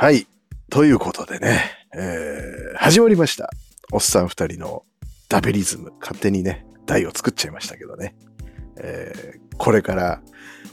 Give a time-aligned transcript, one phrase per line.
[0.00, 0.28] はい。
[0.70, 1.60] ということでね、
[1.92, 3.50] えー、始まりました。
[3.90, 4.84] おっさん二人の
[5.28, 5.92] ダベリズム。
[6.00, 8.14] 勝手にね、台を作っちゃいましたけどね。
[8.76, 10.22] えー、これから、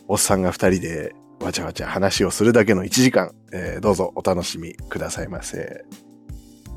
[0.07, 5.84] おっさんが二人でわちゃわちゃ話をするだけの1時間、えー、どうぞお楽しみくださいませ。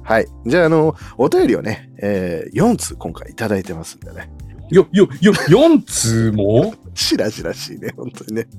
[0.03, 0.27] はい。
[0.46, 4.30] じゃあ、あの、お便りをね、えー、4通今回いただいてますんでね。
[4.71, 6.75] よ、よ、よ、4通も？
[6.96, 8.49] しらしらしいね、本当にね。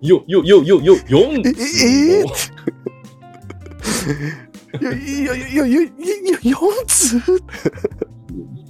[0.00, 2.32] よ、よ、よ、よ、よ、4え、通えも
[4.80, 5.86] いや、いや、いや、いや、いや、い
[6.44, 7.16] や、4通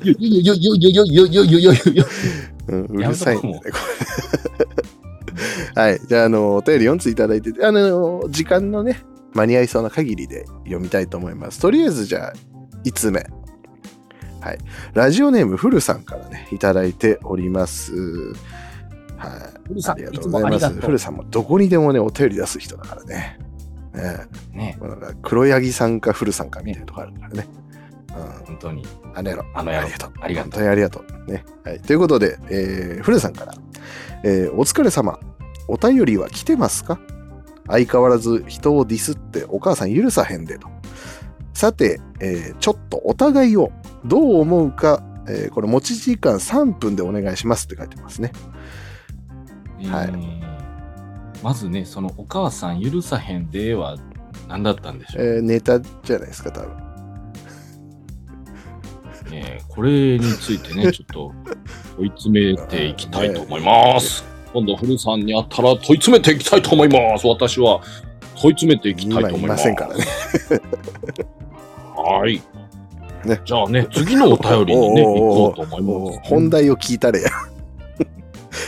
[0.04, 2.06] よ、よ、よ、よ、よ、よ、よ、よ、よ、よ、よ。
[2.68, 3.60] うるさいね。
[5.74, 6.00] はい。
[6.06, 9.02] じゃあ、あの、お便り4ついただいてて、あの、時間のね、
[9.34, 11.60] 間に合いそうな限りで読みたいと思います。
[11.60, 12.32] とりあえず、じゃあ、
[12.84, 13.26] 5つ目。
[14.40, 14.58] はい。
[14.94, 17.92] ラジオネーム、フルさんからね、いただいております。
[19.16, 19.57] はい。
[19.68, 20.62] 古さん、ありがいつとうございます。
[20.62, 20.80] もありがとう。
[20.80, 23.38] フルさんもどこにでもね、お便り出す人だからね。
[23.94, 27.48] ねね、なんか黒柳さんかフルさんかみたいなとこあるからね。
[28.10, 28.46] うん。
[28.46, 28.86] 本当に。
[29.14, 29.44] あの野郎。
[29.54, 30.12] あの野郎ありがとう。
[30.20, 31.30] ありがとう本当にありがとう。
[31.32, 31.44] ね。
[31.64, 31.80] はい。
[31.80, 33.54] ということで、えー、古さんから、
[34.24, 35.18] えーお疲れ様。
[35.68, 36.98] お便りは来てますか？
[37.66, 40.68] 相変わらず人をディスってお母さん許さへんでと。
[41.52, 43.72] さて、えーちょっとお互いを
[44.04, 48.32] どう思うか、えーこれ持ち時間3分でお願いしますって書いてますね。
[49.86, 50.48] はいえー
[51.42, 53.96] まずね、そのお母さん許さへんでは
[54.48, 55.24] 何だったんでしょう？
[55.24, 56.70] えーネタじゃないですか、多分。
[59.32, 61.32] えーこれについてね、 ちょっと
[61.96, 64.24] 問い詰めていきたいと思います。
[64.52, 67.26] 今度、古さんに会ったら問い詰めていきたいと思います。
[67.28, 67.80] 私は
[68.34, 69.48] 問い詰めていきたいと思いま。
[69.48, 70.04] ますせんからね。
[71.94, 72.42] はい。
[73.28, 76.28] ねじゃあね、次のお便りにね、行こうと思います。
[76.30, 77.28] 本題を聞いたれや。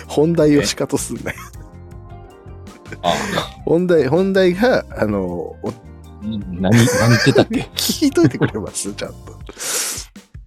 [0.08, 1.38] 本題をしかとすんなよ。
[3.02, 3.12] あ、
[3.64, 5.72] 本題、本題が、あの、お
[6.22, 7.60] 何、何言ってたっけ？
[7.74, 8.92] 聞いといてくれます？
[8.92, 9.16] ちゃんと。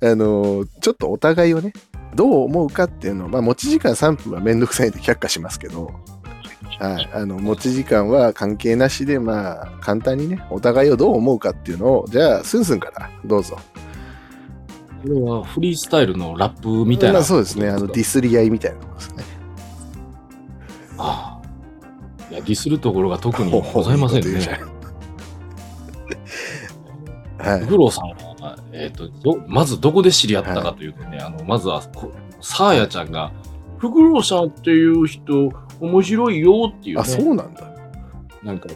[0.02, 1.74] あの、ちょっとお互いをね、
[2.14, 5.92] どう思うかっていうのを、まあ、持ち時間3分はめんどくさいんで却下しますけど、
[6.80, 13.58] はい、あの、持ち時間は関係なしで、まあ、簡単にね、お互いをどう思うかっていうのを、じゃあ、スンスンからどうぞ。
[15.04, 17.14] これはフリースタイルのラップみたいな。
[17.14, 19.24] まあ、そうですね、あの、ディスり合いみたいなところですね。
[20.98, 21.44] ああ。
[22.32, 24.40] いや、ディスるところが特にございませんね
[27.38, 27.68] はいフ。
[27.68, 28.10] クロウさん
[28.42, 32.12] は、えっ、とど、まずどこで知り合ったかというとね、あの、まずは、こ
[32.42, 33.32] サーヤちゃんが、
[33.78, 37.02] フクロウさんっていう人、面白いよっていう、ね。
[37.02, 37.70] あ、そうなんだ。
[38.42, 38.70] なんか、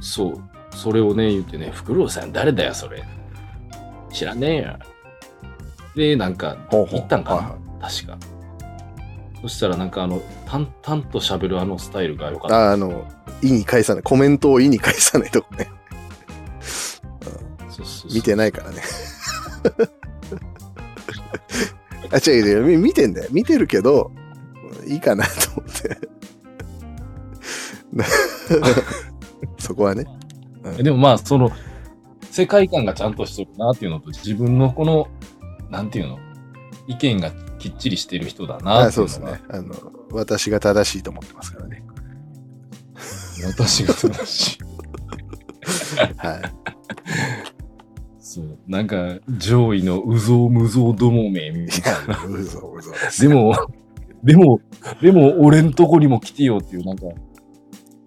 [0.00, 3.02] そう、それをね、言ってね、フクロウさん誰だよ、それ。
[4.12, 4.78] 知らねえよ。
[5.94, 8.35] で、なんか、ほうほう言ったんかな、はいはい確か。
[9.42, 12.70] そしたら、なんかあの、淡々と喋るあのスタイルが良かった。
[12.70, 13.06] ああの、
[13.42, 15.70] 意に返さない、コメントを意に返さないとこね。
[18.12, 18.82] 見てないからね。
[22.12, 23.28] あ、違う違う、み見てんだよ。
[23.32, 24.10] 見てるけど、
[24.86, 25.30] いいかなと
[25.60, 25.98] 思って。
[29.58, 30.06] そこはね。
[30.78, 31.50] でもまあ、その、
[32.30, 35.08] 世界観がちゃんとしてるなっていうのと、自分のこの、
[35.70, 36.18] なんていうの、
[36.86, 37.32] 意見が
[37.70, 39.40] きっちりしてる人だなあっていうですね。
[39.48, 39.74] あの、
[40.12, 41.82] 私が正しいと思ってますからね。
[43.44, 44.58] 私が正しい。
[46.16, 46.42] はい。
[48.20, 52.18] そう、なんか、上位のうぞうむぞうどもめみたいな。
[53.18, 53.54] でも、
[54.22, 54.60] でも、
[55.02, 57.06] でも、俺んとこにも来てよっていう、なんか、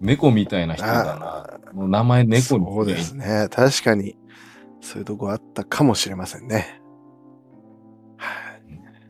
[0.00, 1.46] 猫みたいな人だな。
[1.68, 3.48] あもう名前猫にそうですね。
[3.50, 4.16] 確かに、
[4.80, 6.79] そういうとこあったかもしれませんね。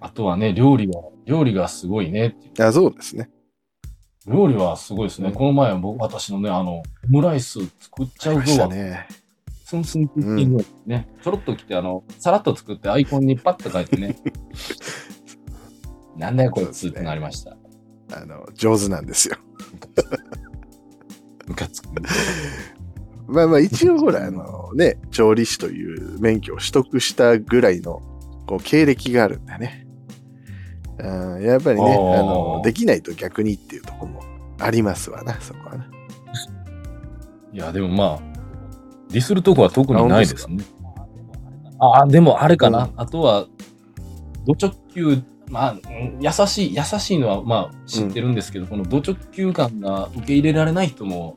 [0.00, 0.94] はいあとはね、料理が、
[1.26, 2.68] 料理がすごいねっていう。
[2.68, 3.30] あそうですね。
[4.26, 5.28] 料理はすごいですね。
[5.28, 8.68] うんこの前僕、私のね、あの、オムライス作っちゃうありましたぞ。
[8.70, 9.06] ね。
[9.64, 14.16] スンスンクッキングね、ちょろっと来て、あの、さらっと作ってアイコンにパッと書いてね。
[16.16, 17.56] なんだよこいつってなりました。
[18.12, 19.36] あの、上手なんですよ。
[21.46, 21.88] ムカつく。
[23.28, 28.02] まあまあ一応ほら、あのね、調理師という免許を取得したぐらいの
[28.46, 29.86] こう経歴があるんだね。
[31.02, 34.22] うんやっぱりね、あの、できないと逆にっていうところも
[34.58, 35.86] ありますわな、そこはな。
[37.52, 38.30] いや、でもまあ、
[39.08, 40.64] ディスるとこは特にないですね。
[41.78, 42.84] ああ、でもあれかな。
[42.84, 43.46] うんあとは、
[44.46, 51.36] ド直球、まあ、うん優しい、優しいのはまあ知ってるんですけど、このド直球感が受け入れられない人も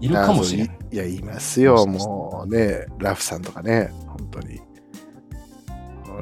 [0.00, 4.60] いるかもしれないいや、いますよ、もうね、ラフさんとかね、本当に。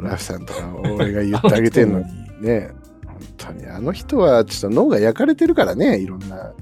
[0.02, 2.70] ラフさんとか、俺が言ってあげてんのにね、
[3.06, 6.52] 本当に、あの人はちょっと脳が焼かれてるからね、いろんな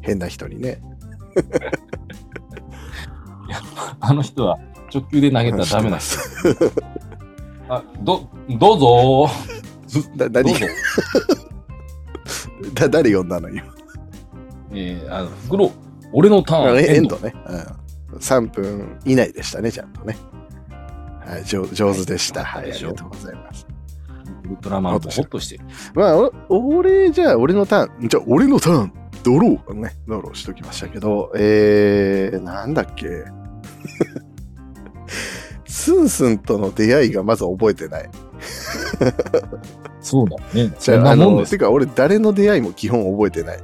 [0.00, 0.80] 変な人にね。
[4.00, 4.58] あの人は
[4.92, 6.18] 直球で投げたらダメな人。
[7.68, 8.28] あ、ど、
[8.58, 9.28] どうぞ
[10.16, 10.66] だ、どう何ぞ。
[12.74, 13.64] だ、誰呼んだのよ？
[14.72, 15.70] えー、あの、袋、
[16.12, 16.78] 俺のターン。
[16.78, 17.34] エンドね。
[18.12, 18.18] うん。
[18.18, 20.16] 3分以内でしたね、ちゃんとね。
[21.26, 22.44] はい、上上手でした。
[22.44, 23.66] はい、ありがとうございます。
[24.44, 25.64] ウルトラマンもホッとしてる。
[25.94, 28.92] まあ、お俺、じゃあ、俺のターン、じゃあ、俺のターン、
[29.22, 33.06] ドロー、ね、ドローしときましたけど、えー、なんだっけ。
[35.66, 38.10] スンスンとの出会いがまず覚えてない。
[40.00, 40.70] そうだね。
[40.78, 43.58] じゃあ、あの、てか、俺、誰の出会いも基本覚えてない。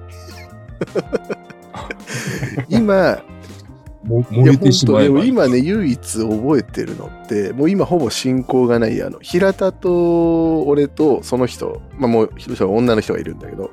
[2.69, 3.23] 今、
[4.11, 5.09] 燃えてしまえばいい。
[5.09, 13.71] 本当に今ね、唯一覚えてるのって、もう今ほぼ進行がない、あの、平田と俺とその人、まあもう一人は女の人がいるんだけど、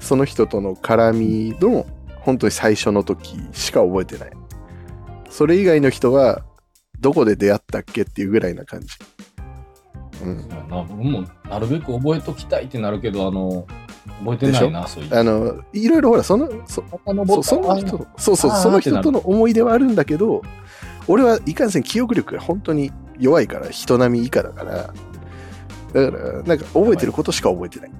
[0.00, 1.86] その人との絡みの、
[2.20, 4.30] 本当に最初の時しか覚えてない。
[5.28, 6.44] それ以外の人は、
[7.00, 8.86] どこで出会ったっけっていうぐらいな感じ。
[10.70, 13.66] な僕もなるべく覚えときたいってなるけど、あの、
[14.20, 15.16] 覚えてないな、そういう。
[15.18, 19.94] あの、いろいろほら、その、そそその人とそうそうその人との思い出はあるん。
[19.94, 20.42] だけど
[21.06, 21.70] 俺はいかん。
[21.70, 21.82] せん。
[21.82, 24.74] 記憶力が本当に弱いから人並み以下だから
[25.92, 26.58] だからなん。
[26.58, 27.90] か覚えてることしか覚えてない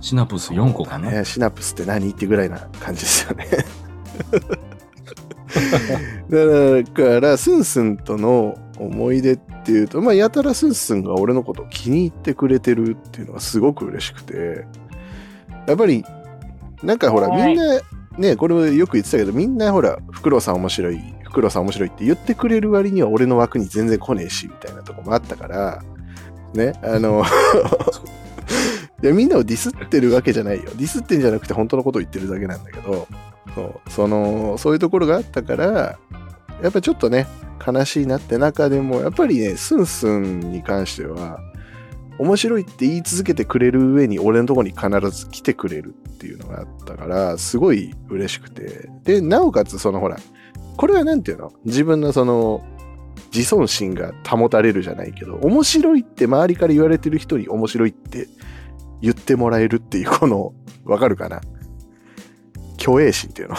[0.00, 0.98] シナプス4個か。
[0.98, 3.46] ね、シナプスって何ってぐらいな感じですよね
[6.30, 14.66] だからスンスンとの思い出っていうとまあやたらスンスンが俺のことを気に入ってくれてるっていうのがすごく嬉しくて
[15.66, 16.04] やっぱり
[16.82, 17.80] なんかほらみんな
[18.16, 25.82] ねこれもよく言ってたけどみんなほらフクロウさん面白いフクロウさん面白いって言ってくれる割には俺の枠に全然来ねえしみたいなとこもあったから
[26.54, 27.24] ねあの
[29.02, 30.64] いやみんなをディスってるわけじゃないよ。
[30.64, 33.06] ディスってんじゃなくて本当のことを言ってるだけなんだけど
[33.54, 35.98] そうそのそういうところがあったから
[36.62, 37.26] やっぱちょっとね
[37.66, 41.40] 悲しいなって中でもやっぱりねスンスンに関しては
[42.18, 48.88] 面白いって言い続けてくれる上に俺のとこに必ず来てくれるっていうのがあったからすごい嬉しくて。
[49.04, 50.16] でなおかつそのほら
[50.76, 51.52] これはなんていうの？
[51.64, 52.64] 自分のその
[53.32, 58.28] 自尊心が保たれるじゃないけど面白いって周りから言われてる人に面白いって
[59.00, 60.52] 言ってもらえるっていうこの
[60.84, 61.40] わかるかな？
[62.78, 63.56] 虚栄心っていうの。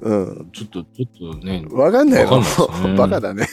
[0.00, 0.50] うん。
[0.52, 2.46] ちょっと、ちょっとね、わかんないのわか
[2.78, 2.96] んないね。
[2.96, 3.46] バカだね。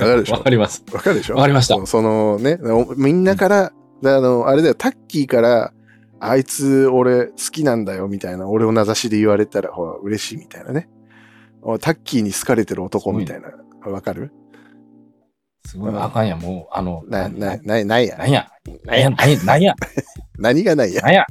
[0.00, 0.34] わかるでしょ？
[0.34, 0.84] わかります。
[0.92, 1.34] わかるでしょ？
[1.36, 1.84] わかりました。
[1.86, 3.72] そのね、おみんなから、
[4.02, 5.72] であの、あれだよ、タッキーから、
[6.20, 10.88] あいつ俺好きなんだよみたいな、俺を名指しで言われたら、ほら、嬉しいみたいなね。
[11.62, 13.50] おタッキーに好かれてる男みたいな。
[13.90, 14.32] わかる？
[15.66, 18.16] すごい、あかんや、もう、あの、な、な、な、ないや。
[18.16, 18.24] な。
[18.26, 18.48] んや、
[18.84, 19.74] なんや、なんや、なんや、
[20.38, 21.02] 何がないや？
[21.02, 21.26] なんや、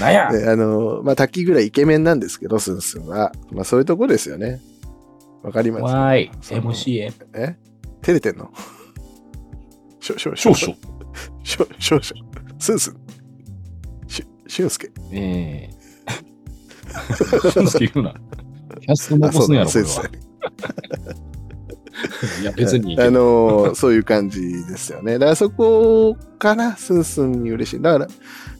[0.00, 3.32] なんや、であの、まあ、タッキーぐらいイケメンなんですけど、スンスンは。
[3.52, 4.60] まあ、そういうとこですよね。
[5.42, 5.82] わかります？
[5.84, 7.56] わーい、その MCA、え？
[8.02, 8.50] 照れてんの？
[10.00, 10.76] しょ、しょ、少々。
[11.44, 12.02] しょ、少々。
[12.58, 12.96] スンスン。
[14.08, 14.90] し、しゅんすけ。
[15.12, 15.76] えー。
[17.52, 18.14] 俊介言うな。
[18.80, 20.10] キャスト残すんやろ、これは。
[22.40, 23.12] いや、別にいいけあど。
[23.12, 25.14] のーそういう感じですよね。
[25.14, 27.82] だからそこかな、スンスンに嬉しい。
[27.82, 28.08] だから、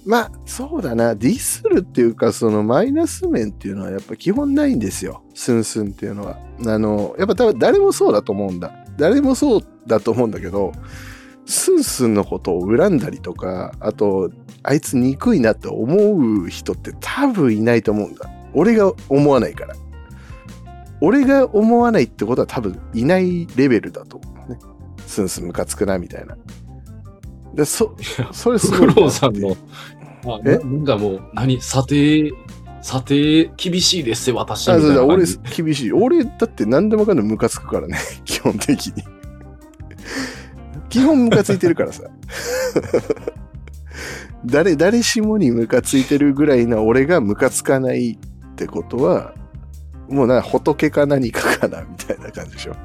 [0.06, 5.25] まあ、そうだな、ディスるっていうか、そのマイナス面っていうのはやっぱ基本ないんですよ。
[5.34, 6.38] スンスンっていうのは。
[6.64, 8.72] あの、やっぱ多分誰もそうだと思うんだ。
[8.96, 10.70] 誰もそうだと思うんだけど、
[11.44, 14.30] スンスンのことを恨んだりとか、あと、
[14.62, 18.30] あいつ憎いなって思う人って多分いないと思うんだ。
[18.54, 19.75] 俺が思わないから。
[21.00, 24.58] 俺が思わないってことは多分いないレベルだと思うね。
[25.04, 26.36] スンスンムカつくなみたいな。
[27.56, 27.96] で、そ、
[28.32, 28.88] それすごい。
[28.88, 29.56] フクロウさんの、
[30.35, 30.59] あえ？
[30.59, 32.33] ななんかもう、何、査定、
[32.83, 34.66] 査定厳しいですよ、私。
[34.68, 35.62] みあ、たいそうだ、俺な感じ。
[35.62, 35.92] 厳しい。
[35.92, 39.04] 俺だって何でもかんでもムカつくからね、 基本的に。
[40.88, 42.04] 基本ムカついてるからさ。
[44.45, 49.35] 誰、誰しもにムカついてるぐらいな俺がムカつかないってことは、
[50.09, 52.76] もうな、仏か何かかな、みたいな感じでしょ。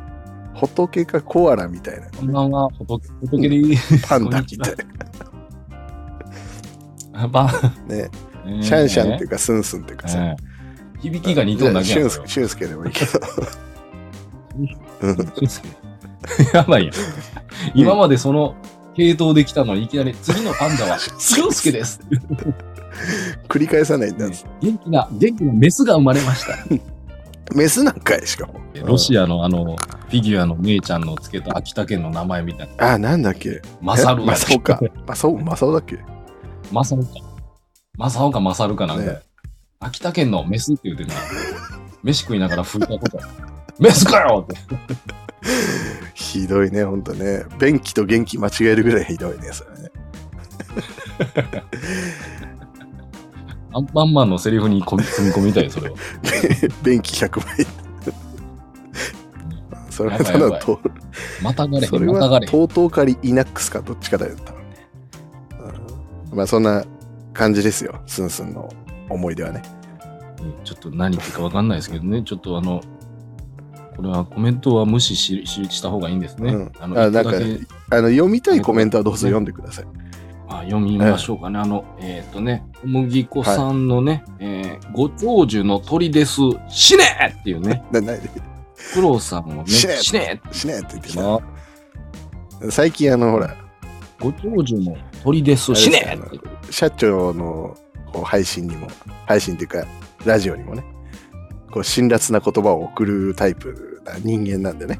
[0.55, 2.07] 仏かコアラみたいな。
[2.17, 4.83] こんばんは、仏仏でパンダみたいな。
[7.29, 7.51] ばな。
[7.95, 8.09] ね。
[8.45, 10.17] えーシャンシャンっていうか、スンスンっていうかさ。
[10.19, 10.51] えー
[11.01, 11.99] 響きが似とんだけやん。
[12.01, 13.19] 俊介俊介でもいいけど。
[16.53, 16.93] やばいやん。
[17.73, 18.55] 今までその
[18.95, 21.99] 系統できたのにいきなり次のパンダは 俊介です。
[23.47, 24.27] 繰り返さないんだ。
[24.61, 26.55] 元気な、元気なメスが生まれました。
[27.55, 28.61] メスなんかい、しかも。
[28.85, 32.93] ロシアのあの、フィギュアの姉ちゃんのつけた秋田県の名前みたいな。
[32.93, 34.79] あ、なんだっけマサルマサオか。
[35.07, 35.99] マサオ、マサオだっけ
[36.71, 37.05] マサオか。
[37.97, 39.03] マサオかマサルかなんか。
[39.03, 39.19] ね
[39.79, 41.15] 秋田県のメスって言うてな。
[42.03, 43.19] 飯食いながら吹いたこと。
[43.79, 44.55] メスかよって。
[46.13, 47.43] ひどいね、ほんとね。
[47.59, 49.91] 便器と元気間違えるぐらいひどいね、それね。
[53.73, 55.95] アンパンマンのセリフに組み込みたい、それは。
[56.83, 57.67] 便器100倍。
[59.89, 60.79] それはただと、
[61.41, 62.47] またがれへん、それはまたがれ。
[62.47, 64.60] とうとうかりイナックスかどっちかだよ、多分
[66.31, 66.83] まあそんな
[67.33, 68.69] 感じですよ、スンスンの
[69.09, 69.61] 思い出はね。
[70.41, 72.81] うんちょっと何言ってるかわかんないですけどね、ちょっとあの、
[73.95, 76.53] これはコメントは無視ししした方がいいんですね。
[76.53, 77.31] うんあのあなんか
[77.91, 79.85] あの読みたいコメントはどうぞ読んでください。
[80.47, 81.59] あ読みましょうかね。
[81.59, 87.03] あの、えっ、とね、小麦粉さんのね、えーご長寿の鳥です、死ね
[87.39, 88.13] っていうね、 なな
[88.93, 91.13] 苦労さんをね、死ね死ねってしねえって言って
[92.65, 92.71] た。
[92.71, 93.55] 最近あのほら、
[94.19, 96.17] ご長寿の鳥です、死ね。
[96.69, 97.77] 社長の
[98.23, 98.87] 配信にも、
[99.27, 99.85] 配信っていうか、
[100.25, 100.83] ラジオにもね、
[101.71, 104.99] こう辛辣な言葉を送るタイプな人間なんでね。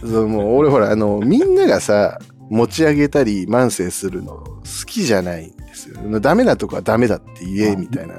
[0.00, 2.18] そうもう俺ほら、あの、みんながさ、
[2.50, 6.20] 持ち上げたり慢性するの好きじゃないんですよ。
[6.20, 8.14] ダメなとこはダメだって言え、みたいな。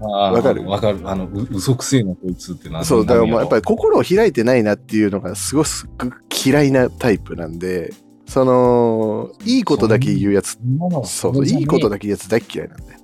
[0.00, 0.68] わわかる？
[0.68, 1.00] わかる。
[1.04, 2.84] あの、う嘘くせえな、こいつってな。
[2.84, 5.68] そう、だからもうやっぱり、り心を開いてないなっていうのがすごく
[6.46, 7.92] 嫌いなタイプなんで、
[8.28, 10.58] その、いいことだけ言うやつ
[11.04, 11.94] そうそう、いいことだ。
[11.94, 13.00] だけ言うやつ大っ嫌いなんだよ。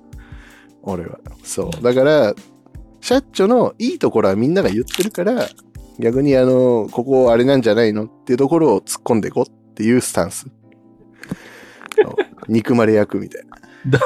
[0.83, 1.19] 俺は。
[1.43, 1.83] そう。
[1.83, 2.35] だから、
[3.01, 5.49] シャッチョのいいところはみんなが言ってるから、
[5.99, 10.45] 逆にあの、ここあれなんじゃないのっていうところを突っ込んでいこうっていうスタンス。
[12.47, 13.45] 憎まれ役みたい
[13.89, 13.99] な。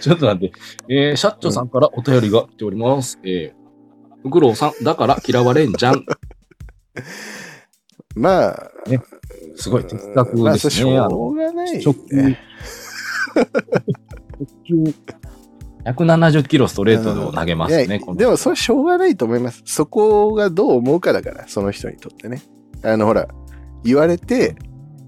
[0.00, 0.52] ちょっと待って。
[0.88, 3.18] えー、シャッチョさんからお便りが来ております。
[3.24, 6.04] えー、フクロウさん、だから嫌われんじゃん。
[8.14, 8.70] まあ、
[9.60, 10.98] すごい的確ですね。
[10.98, 12.38] あのょうがない、直球ね。
[14.38, 14.94] 直球
[15.84, 18.00] 170キロストレートを投げますね。
[18.16, 19.62] でもそれしょうがないと思います。
[19.64, 22.42] そこがどう思うかだから、その人にとってね。
[22.82, 23.28] あのほら、
[23.82, 24.56] 言われて、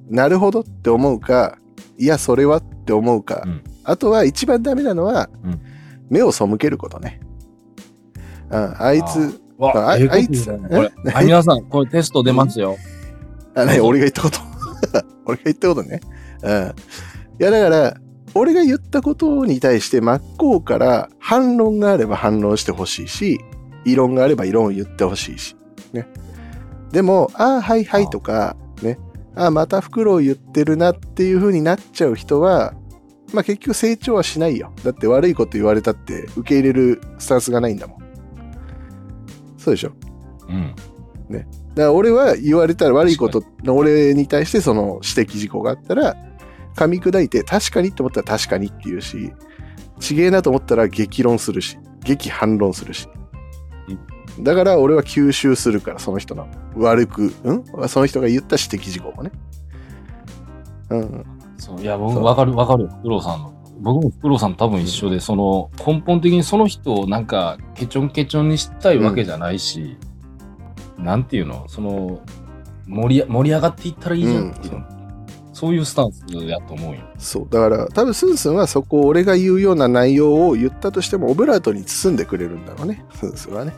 [0.09, 1.59] なるほどって思うか、
[1.99, 3.42] いや、それはって思うか。
[3.44, 5.61] うんあとは一番ダメなのは、うん
[6.09, 7.21] 目を背けることね。
[8.50, 10.47] うん、あいつ、わああいつ
[11.23, 12.76] 皆さん、これテスト出ますよ。
[13.54, 14.38] あ、ね、俺が言ったこと。
[15.26, 16.00] 俺が言ったことね。
[16.42, 16.50] うん。
[16.50, 17.97] いや、だから、
[18.35, 23.38] 俺が言ったことに対して真っ向から反論があれば反論してほしいし、
[23.85, 25.56] 異論があれば異論を言ってほしいし。
[25.92, 26.09] ね。
[26.92, 28.99] でも、ああ、はいはいとか、ね。
[29.35, 32.75] ああ、また袋を言ってるなっていう風になっちゃう人は、
[33.35, 34.73] まあ結局成長はしないよ。
[34.85, 37.99] だって悪いこと言われたって受け入れるスタンスがないんだもん。
[39.56, 39.92] そうでしょ？
[40.49, 40.75] うん。
[41.40, 46.16] だから俺は言われたら悪いことの俺に対してその指摘事項があったら
[46.76, 49.32] 噛み砕いて確かにって思ったら確かにって言うし
[50.00, 53.08] ちげえなと思ったら激論するし激反論するし。
[54.40, 56.48] だから俺は吸収するからその人の。
[56.74, 57.64] 悪くん？
[57.86, 59.30] その人が言った指摘事項もね。
[60.88, 61.26] うん。
[61.58, 62.24] そういや、僕、そう。
[62.24, 63.52] わかる、わかるよ、フクロウさんの。
[63.80, 69.98] 僕もフクロウさん多分一緒で、その、根本的にその人をなんか、ケチョンケチョンにしたいわけじゃないし、
[71.02, 72.21] なんていうの、その、
[72.87, 74.85] 盛り盛り上がっていったらいいじゃんっていう、うん
[75.52, 77.02] そういうスタンスやと思うよ。
[77.18, 77.49] そう。
[77.49, 83.04] だから多分スンスンはそこを俺が言うような内容を言ったとしてもオブラートに包んでくれるんだろうね。
[83.14, 83.73] スンスンはね。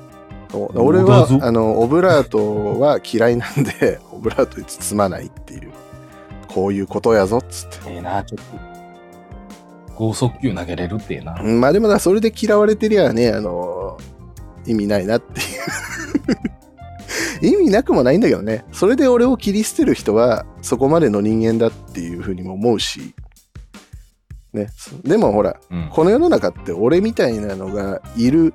[0.74, 5.72] 俺はあのオブラートは嫌いなんで オブラートに包まないっていう。
[6.48, 7.78] こういうことやぞっつって。
[7.88, 8.44] ええな、ちょっ
[9.88, 9.94] と。
[9.96, 11.38] 剛速球投げれるってええな。
[11.42, 13.98] うんまあでもだそれで嫌われてりゃねあの
[14.64, 15.46] 意味ないなっていう
[17.42, 18.64] 意味なくもないんだけどね。
[18.72, 23.14] それで俺を切り捨てる人はそこまでの人間だっていうふうにも思うし。
[24.52, 24.68] ね。
[25.02, 25.88] でもほらうん。
[25.90, 28.54] この世の中って俺みたいなのがいる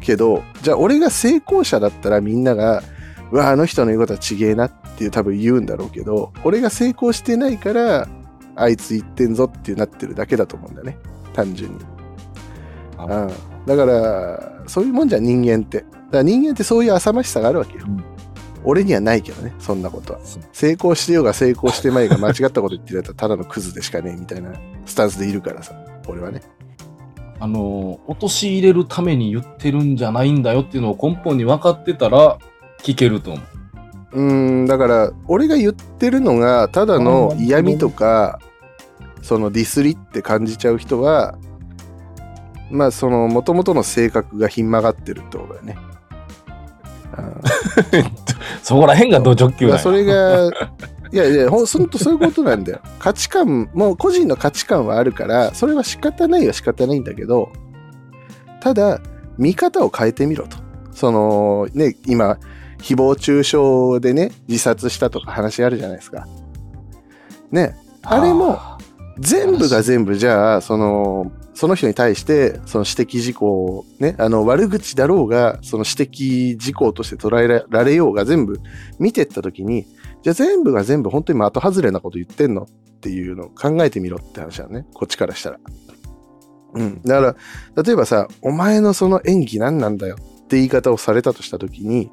[0.00, 2.82] けどじゃあ俺が成功者だったらみんなが
[3.32, 8.08] 「うわあの人の言うことはちげえな」っていう多分言うんだろうけど俺が成功してないから
[8.54, 10.98] あいつ言ってんぞってなってるだけだと思うんだよね。
[11.32, 11.78] 単純に、
[12.96, 13.32] あうん、
[13.66, 15.80] だからそういうもんじゃん人間って。
[15.80, 18.04] だから人間ってそういう浅ましさがあるわけよ、うん。
[18.64, 20.20] 俺にはないけどねそんなことは。
[20.52, 24.52] 成功してようが成功してまいが間違ったこと言ってるやつはただのクズでしかねえみたいな
[24.86, 25.74] スタンスでいるからさ
[26.08, 26.42] 俺はね。
[27.40, 32.38] あの、陥れるために言ってるんじゃないんだよっていうのを根本に分かってたら、
[32.78, 33.54] 聞けると思う。
[34.14, 38.38] うーんだから俺が言ってるのがただの嫌味とか
[39.22, 41.36] そのディスりって感じちゃう人は
[42.70, 45.76] まあその元々の性格がひん曲がってるってことだよね。
[47.18, 47.34] うん
[48.62, 50.50] そこら辺が土直球だそれがい
[51.12, 52.80] いやいや、ほん、とそういうことなんだよ。
[52.98, 57.50] 価値観、もう個人の価値観はあるから、それは仕方ないは仕方ないんだけど、
[58.60, 59.00] ただ、
[59.38, 60.56] 見方を変えてみろと。
[60.90, 62.38] その、ね、今、
[62.78, 66.26] 誹謗中傷でね、自殺したとか話あるじゃないですか。
[67.52, 68.78] ね、あれも、あ
[69.18, 78.60] 全部が全部じゃあそのその人に対してその指摘事項をねあの悪口だろうがその指摘事項として捉えられようが全部
[78.98, 79.86] 見てった時に
[80.22, 82.66] じゃあ全部が全部本当に的外れなこと言ってんのっ
[83.00, 85.58] ていうのを考えてみろって話だねこっちからしたら。
[86.76, 87.36] うん、だか
[87.76, 92.10] ら例えばさ「お前のその演技何なんだよ」って言い方をされたとした時に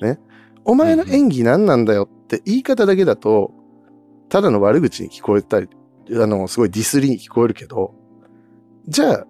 [0.00, 0.20] ね
[0.64, 3.52] 「お前の演技何なんだよ」って言い方だけだと
[4.28, 5.68] ただの悪口に聞こえたり
[6.10, 7.94] あの、すごいディスりに聞こえるけど、
[8.88, 9.26] じゃあ、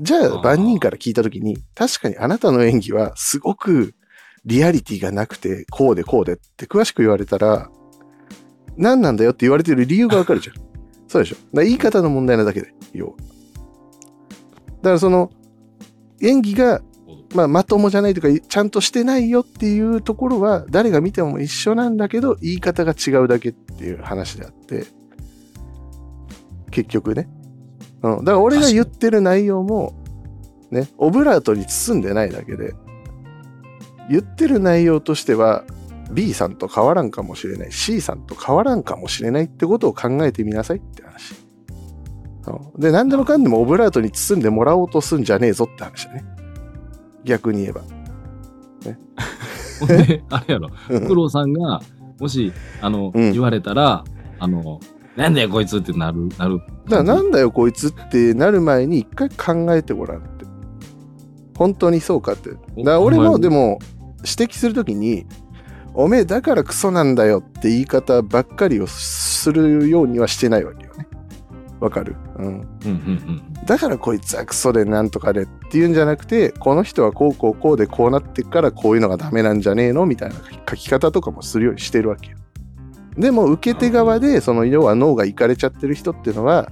[0.00, 3.94] じゃあ万人から聞いたときに、確かにあなたの演技はすごく
[4.44, 7.70] リアリティがなくて、こうでこうでって詳しく言われたら、
[8.76, 10.56] 何なんだよって言われてる理由がわかるじゃん。
[11.08, 11.36] そうでしょ。
[11.52, 13.12] だ言い方の問題なだけで、要は。
[13.16, 15.30] だからその、
[16.20, 16.82] 演技が、
[17.34, 24.86] まあ、まともじゃないとか、ちゃんとしてないよっていうところは、誰が見ても一緒なんだけど、言い方が違うだけっていう話であって、
[26.70, 27.28] 結局ね。
[28.02, 28.24] うん。
[28.24, 29.94] だから俺が言ってる内容も、
[30.70, 32.74] ね、オブラートに包んでないだけで、
[34.10, 35.64] 言ってる内容としては、
[36.12, 41.34] B さんと変わらんかもしれない、C さんと変わらんかもしれないってことを考えてみなさいって話。
[41.34, 46.24] うんで、何でもかんでもオブラートに包んでもらおうとすんじゃねえぞって話だね。
[47.24, 47.82] 逆に言えば。
[49.78, 51.80] ほんで、あれやろ、うんフクロウさんが、
[52.18, 54.04] もし、あの、うん言われたら、
[54.38, 54.80] あの、
[55.16, 56.58] なんだよこいつってなる、なる。
[56.58, 60.46] だからなんだよこいつってなる前に一回考えてごらんって。
[61.56, 62.50] 本当にそうかって。
[62.50, 63.78] だから俺もでも
[64.18, 65.26] 指摘するときに、
[65.94, 71.06] おめえだからクソなんだよって言い方ばっかりをするようにはしてないわけよね。
[71.78, 72.16] わかる？
[72.38, 72.46] うん。
[72.46, 73.52] うんうんうん。
[73.66, 80.36] だからこいつはクソでなんとかでっていうんじゃなくて、この人はこうこうこうでこうなってっからこういうのがダメなんじゃねえのみたいな
[80.70, 82.38] 書き方とかもするようにしてるわけよ。
[83.16, 86.70] でも受け手側で、その要は脳がいかれちゃってる人っていうのは、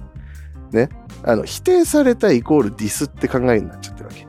[0.71, 0.89] ね、
[1.23, 4.27] あの否定されたイコールディスって考えになっちゃってるわけ。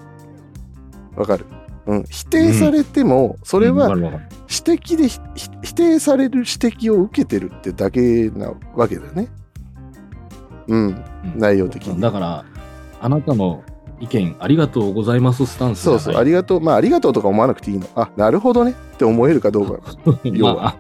[1.16, 1.46] わかる？
[1.87, 2.05] うん。
[2.09, 4.09] 否定されても、それは指
[4.48, 9.29] 摘でひひ否定される指摘を受けてるってだけなわけだよね。
[10.68, 10.87] うん。
[10.87, 11.05] うん
[11.37, 12.01] 内容的に。
[12.01, 12.44] だから、
[13.01, 13.62] あなたの
[14.01, 17.87] 意見ありがとうございますスタンスそうそう、ありがとう、まあ、ありがとうとか思わなくていいの。
[17.94, 19.81] あ、なるほどねって思えるかどうか。
[20.25, 20.77] 要 はまあ、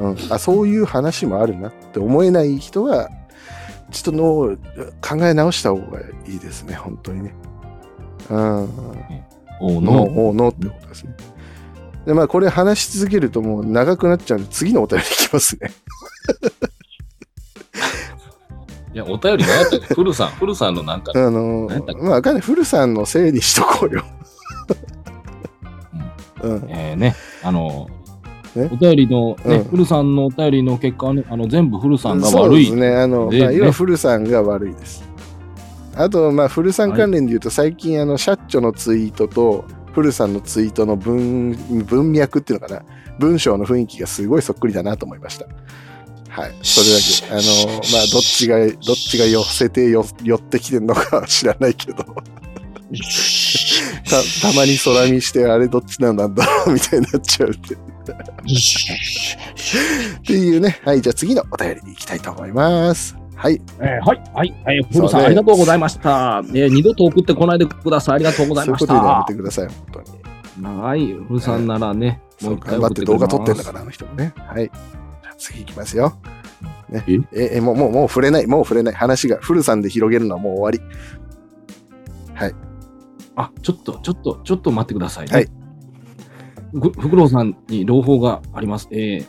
[0.00, 3.10] うん、あ、そういう話もあるなって思えない人は、
[3.90, 4.56] ちょっと脳を
[5.00, 7.34] 考え直した方がいいですね、本当にね。
[8.30, 8.38] うん。
[9.60, 11.14] おの、ー、ノーってことですね。
[12.06, 15.70] で、まあ、これ話し続けるともう長くなっちゃうんで、次のお便りいきますね。
[18.92, 19.86] いや、お便り何やったっけ？
[19.94, 22.02] フルさん、フルさんのなんか、あの何やったっけ？
[22.02, 22.42] まあ、わかんない。
[22.42, 24.02] 古さんのせいにしとこうよ。
[26.42, 26.64] うん。
[26.68, 27.99] えーね、あの、ね
[28.56, 32.64] お便りの、ね、うんフルさんのお便りの結果はね、あの、全部フルさんがそう悪い。
[32.64, 32.88] ですね。
[32.88, 35.04] あの、まあ、要は古さんが悪いです。
[35.94, 41.52] あと、まあ、古さん関連で言うと、最近、あの、シャッチョのツイートと、古さんのツイートの文、
[41.84, 42.82] 文脈っていうのかな。
[43.18, 45.46] 文章の雰囲気がすごいそっくりだなと思いました。
[46.28, 46.54] はい。
[46.62, 47.26] それだけ。
[47.32, 52.04] あの、まあ、どっちが、どっちが寄せてよ寄ってきてんのかは知らないけど、
[54.10, 56.32] た、たまに空見して、あれどっちなんだろ
[56.66, 57.74] うみたいになっちゃうって。
[57.74, 57.78] っ
[60.26, 60.80] ていうね。
[60.84, 61.00] はい。
[61.00, 63.16] じゃあ次のお便りに行きたいと思います。
[63.36, 63.60] はい。
[63.80, 66.42] えーはい、はい、はい、フルさん、ねありがとうございました。
[66.48, 68.14] えー二度と送ってこないでください。
[68.16, 69.34] ありがとうございましそういうこと言うのやめたて。
[69.34, 70.20] ください、本当に。
[70.82, 74.34] はい、フルさんならね、そうもう一回頑張って動画撮ってんだかから、あの人もね。
[74.36, 74.64] はい。
[74.64, 76.14] じゃあ次行きますよ。
[76.90, 78.94] ねえ、え、えもう、もう、もう触れない、もう触れない。
[78.94, 80.80] 話が、フルさんで広げるのはもう終わり。
[83.36, 85.32] あ、ちょっと、ちょっと、ちょっと待ってくださいね。
[85.32, 85.60] はい
[86.72, 88.88] ふフクロウさんに朗報があります。
[88.92, 89.26] えー、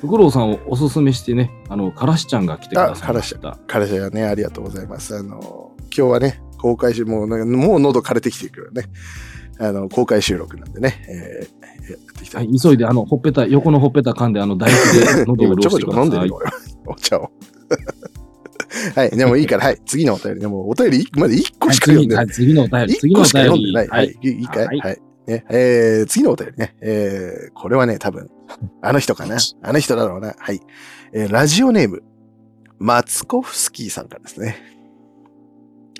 [0.00, 3.58] フクロウさんをおすすめしてね、あの、カラシちゃんが来てくださいました。
[3.66, 5.16] 彼氏がね、ありがとうございます。
[5.16, 8.88] あの、今日はね、公開し、もう、もう喉枯れてきてるからね。
[9.58, 12.38] あの、公開収録なんでね、えー、やっていきた。
[12.38, 16.04] はいい、急いで、あの、ほっぺた、横のほっぺた噛んで、あの、唾液で喉を潤してください。
[16.04, 16.50] 飲んでるよ、俺
[16.86, 17.30] お茶を。
[18.94, 20.40] はい、でもいいから、はい、次のお便り。
[20.40, 23.38] でも、お便りまで1個はいしか読んでない次のお便り、1個しか。
[23.40, 23.88] 読んでない。
[23.88, 25.02] ははいい。、いいかいはいはい。
[25.26, 26.74] ね、えー、次のお便りね。
[26.80, 28.28] えー、これはね、多分、
[28.80, 29.36] あの人かな。
[29.62, 30.34] あの人だろうな。
[30.38, 30.60] はい。
[31.12, 32.02] えー、ラジオネーム、
[32.78, 34.56] マツコフスキーさんからですね。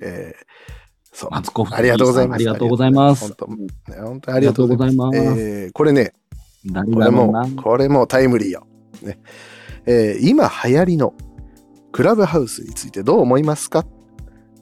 [0.00, 0.44] えー、
[1.12, 1.30] そう。
[1.30, 2.36] マツコフスキーありがとうございます。
[2.36, 3.34] ありがとうございます本。
[3.36, 3.56] 当、ね
[4.00, 5.18] 本当にありがとうございます。
[5.18, 6.14] ますえー、これね、
[6.66, 8.66] 誰これもこれもタイムリーよ。
[9.02, 9.20] ね。
[9.86, 11.14] えー今流行りの
[11.92, 13.84] クラブハウスについてどう思いますか？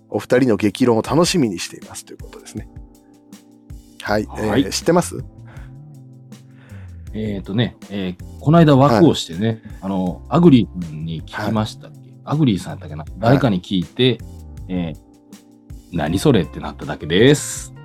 [0.09, 2.69] お二人の激論を楽しみにしていますということですね。
[4.03, 4.23] はい。
[4.23, 5.25] えーはい知ってます？
[7.13, 13.05] えっ、とね、えーこの間枠をしてね、あの、アグリーに聞きましたっけ、アグリーさんやっけな？
[13.19, 14.19] 誰かに聞いて、
[14.69, 15.11] えー
[15.93, 17.75] 何それってなっただけです。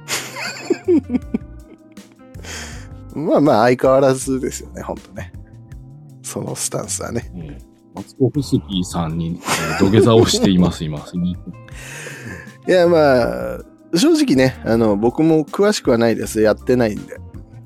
[3.15, 5.33] まあまあ相変わらずですよね、ほんとね。
[6.21, 7.31] そのスタンスはね。
[7.35, 10.99] えーマツコフスキーさんに、えー土下座をしています、 今。
[10.99, 13.59] いやまあ、
[13.95, 16.41] 正直ね、あの、僕も詳しくはないです。
[16.41, 17.17] やってないんで。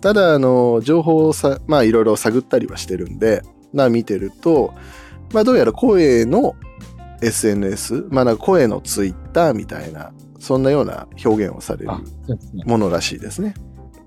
[0.02, 3.42] ただ、あの、情報をさ、まあいろいろ探ったりはしてるんで、
[3.74, 4.74] まあ見てると、
[5.34, 6.56] まあどうやら声の
[7.22, 11.92] SNS、まあなんか声のツイッターみたいな、そんなような表現をされる。
[12.65, 13.54] ものらしいですね。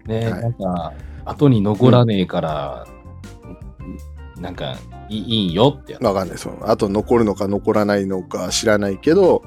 [0.07, 0.93] ね、はいなんか、
[1.25, 2.87] 後に残らねえから、
[4.42, 4.76] なんか
[5.09, 6.02] いい、いいよってやつ。
[6.05, 6.38] わかんない。
[6.38, 9.42] その、あと残るのか残らないのか知らないけど、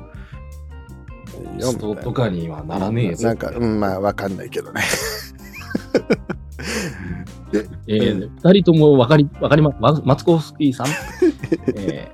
[1.60, 3.28] 人とかにはならねえぞ。
[3.28, 4.82] なんか、うん、まあわかんないけどね。
[7.88, 10.88] えー二人ともわかり、わかりま、まマツコフスキーさん？
[11.76, 12.12] え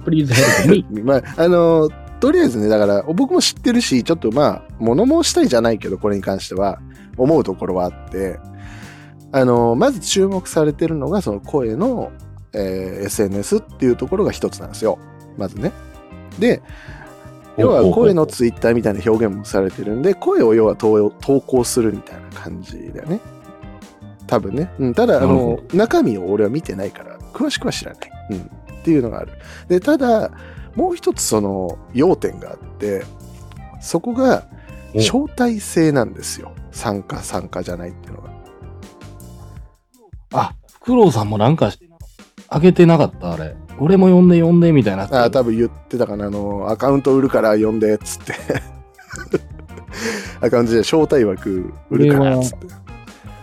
[0.00, 6.78] ー、プリーズヘルプミ まあ、あのとりあえずね、だから、僕も知ってるし、ちょっとまあ、物申したいじゃないけど、これに関しては、
[7.16, 8.38] 思うところはあって、
[9.32, 12.10] あのまず注目されてるのが、その声の、
[12.52, 14.98] えー SNS っていうところが一つなんですよ。
[15.36, 15.72] まずね。
[16.38, 16.62] で、
[17.56, 23.20] 要は声のツイッターみたいな表現もされてるんで、声を要は投投稿するみたいな感じだよね。
[24.26, 24.72] 多分ね。
[24.78, 28.10] うん、ただ、あのほ、中身を俺は見てないから、詳しくは知らない。
[28.30, 28.38] うん。
[28.38, 29.32] っていうのがある。
[29.68, 30.30] で、ただ、
[30.74, 33.04] もう一つその要点があって、
[33.80, 34.44] そこが
[34.94, 36.52] お招待制なんですよ。
[36.70, 38.29] 参加、参加じゃないっていうのが。
[40.32, 41.72] あ、フクロウさんもなんか、
[42.48, 43.56] あげてなかったあれ。
[43.78, 45.04] 俺も呼んで呼んでみたいな。
[45.04, 46.26] ああ、多分言ってたかな。
[46.26, 48.34] あの、アカウント売るから呼んで、っつって。
[50.40, 52.66] アカウントじゃ招待枠売るから、っつって。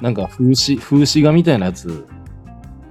[0.02, 2.06] なんか風刺、風刺画みたいなやつ。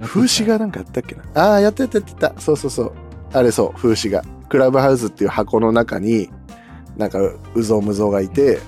[0.01, 2.33] 風刺画なんかやったっけなああ、やってたやってた。
[2.39, 2.91] そうそうそう。
[3.33, 4.23] あれそう、風刺画。
[4.49, 6.29] クラブハウスっていう箱の中に、
[6.97, 7.19] なんか、
[7.53, 8.59] うぞうむぞうがいて、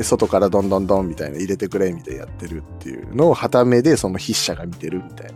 [0.00, 5.34] で、外からどんどんどんみたいな入れてくれみたいなやってるっていうのを、はためでその筆者が見てるみたい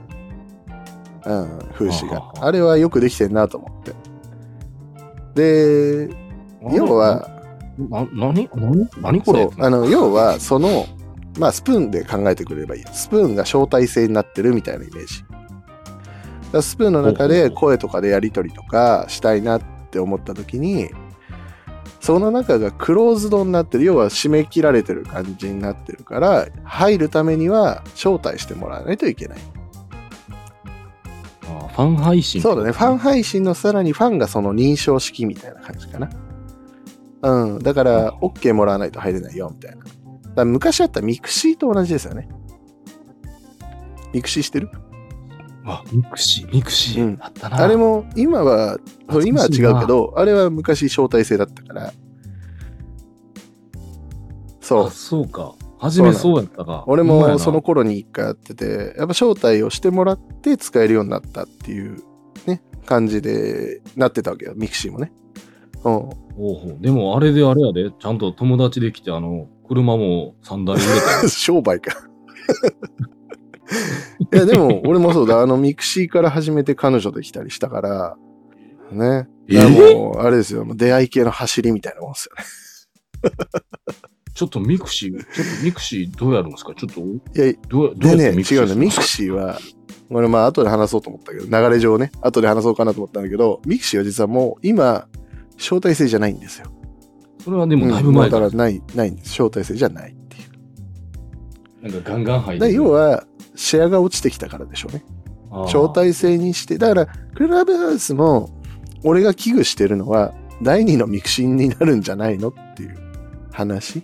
[1.27, 1.43] な。
[1.43, 3.83] うん、風刺画はあれはよくできてんなと思っ
[5.35, 6.09] て。
[6.09, 6.17] で、
[6.73, 7.29] 要は、
[7.77, 9.47] な、なに何何これ？
[9.59, 10.87] あの、要は、その、
[11.39, 12.85] まあ、スプーンで考えてくればいい。
[12.91, 16.63] スプーンが招待制になってるみたいなイメージ。
[16.63, 20.89] スプーンの中で声とかでやり取りとかしたいなって思った時に、
[22.05, 29.39] その中がクローズドになってる、要は締め切られてる感じになってるから、入るためには招待してもらわないといけない。
[31.49, 32.43] あファン配信。
[32.43, 32.73] そうだね。
[32.73, 36.11] ファン配信のさらにファンがその認証式みたいな感じかな。
[37.23, 37.59] うん。
[37.61, 39.77] だから、OK もらわないと入れないよ、みたい
[40.37, 40.45] な。
[40.45, 42.29] 昔あったミクシーと同じですよね。
[44.13, 44.69] ミクシーしてる？
[45.67, 47.19] あ、ミクシー、ミクシうんー。
[47.21, 47.63] あったな。
[47.63, 48.79] あれも、今は、
[49.25, 51.93] 今は違うけど、あれは昔招待制だったから。
[54.61, 54.91] そうあ、。
[54.91, 55.55] そうか。
[55.79, 56.85] 初めそうやったか。
[56.87, 62.03] 俺ほんまやなもその頃に一回やってて、やっぱ招待をしてもらって使えるようになったっていう
[62.47, 64.55] ね、感じでなってたわけよ。
[64.57, 65.13] ミクシーもね。
[65.85, 65.93] うん。
[65.93, 71.93] ほうほうでもあれであれやで、ちゃんと友達できて、あの、車も3台入れた 商売か。
[74.33, 75.41] いや、でも、俺もそうだ。
[75.41, 78.17] あの、ミクシーから始めて彼女できたりしたから、
[78.93, 79.29] ね。
[79.49, 80.67] いや、もう、あれですよ。
[80.75, 82.45] 出会い系の走りみたいなもんですよね。
[84.35, 86.75] ちょっとミクシー、ちょっとミクシーどうやるんですか？
[86.77, 87.05] ちょっと、い
[87.47, 88.75] や、どうやどうでね、違うんだ。
[88.75, 89.01] ミクー。
[89.01, 89.59] シーは、
[90.11, 95.07] 俺、まあ、後で話そうと思ったけど、流れ上ね、後で話そうかなと思ったんだけど、ミクシーは実はもう、今、
[95.57, 96.67] 招待制じゃないんですよ。
[97.45, 99.31] それはでもだいぶうんだからない、ないんです。
[99.41, 100.51] 招待制じゃないっていう。
[101.85, 105.05] なんかガンガン入っだて要は、シェアが落ちてきたからでしょうね。
[105.67, 108.51] 招待制にして、だから、クラブハウスも、
[109.05, 112.97] 俺が危惧してるのは、第二のミクシーになるんじゃないのっていう
[113.53, 113.99] 話。
[113.99, 114.03] い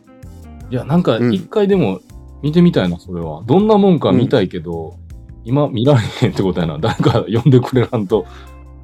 [0.70, 2.00] や、なんかうん一回でも
[2.42, 3.42] 見てみたいな、それは。
[3.46, 4.98] どんなもんか見たいけど、
[5.44, 6.78] 今見られへんってことやな。
[6.78, 8.26] 誰か呼んでくれらんと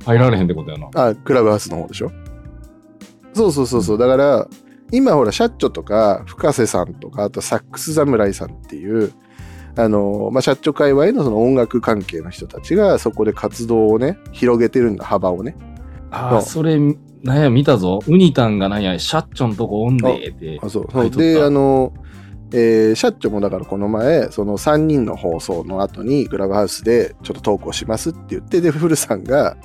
[0.06, 0.88] 入られへんってことやな。
[0.94, 2.10] あ、クラブハウスの方でしょ？
[3.34, 3.98] そうそうそうそう。
[3.98, 4.48] だから、
[4.92, 9.12] 今ほら、シャッチョとか、深瀬さんとか、あとサックス侍さんっていう、
[9.76, 15.56] あの、まあ、シャッチョ界隈のその音楽関係の人たちが、そこで活動をね、広げてるんだ、幅をね。
[16.10, 16.78] ああ、そそれ、
[17.22, 17.98] なんや、見たぞ。
[18.06, 20.60] ウニタンがなんや、シャッチョンとこおんでーって。
[20.62, 20.96] あ、そう。
[20.96, 21.92] はいで、あの、
[22.52, 29.56] えー社長もだからこの前、その3人の放送の後に、クラブハウスでちょっと投稿しますって言って、で、フルさんが、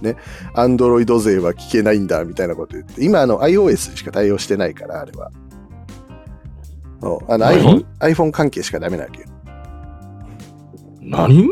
[0.00, 0.16] ね、
[0.54, 5.30] アンドロイド勢は聞けないんだ、みたいなこと言って、今、あの、iOS しか対応してないから、あれは。
[7.28, 9.26] あの何？iPhone, iPhone 関係しかダメなわけよ。
[11.00, 11.50] 何？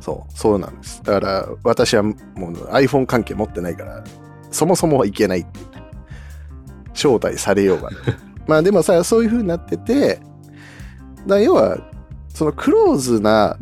[0.00, 1.02] そう、そうなんです。
[1.02, 4.04] だから、私はもう iPhone 関係持ってないから、
[4.50, 5.82] そもそもいけないっていうね。
[6.94, 7.90] 招待されようが。
[8.46, 10.20] まあでもさ、そういう風になってて、
[11.26, 11.78] だ要は、
[12.28, 13.58] そのクローズな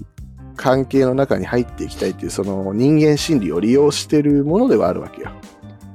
[0.59, 5.31] 関係の中に入っていきたいっていう、その人間心理を利用してるものではあるわけよ。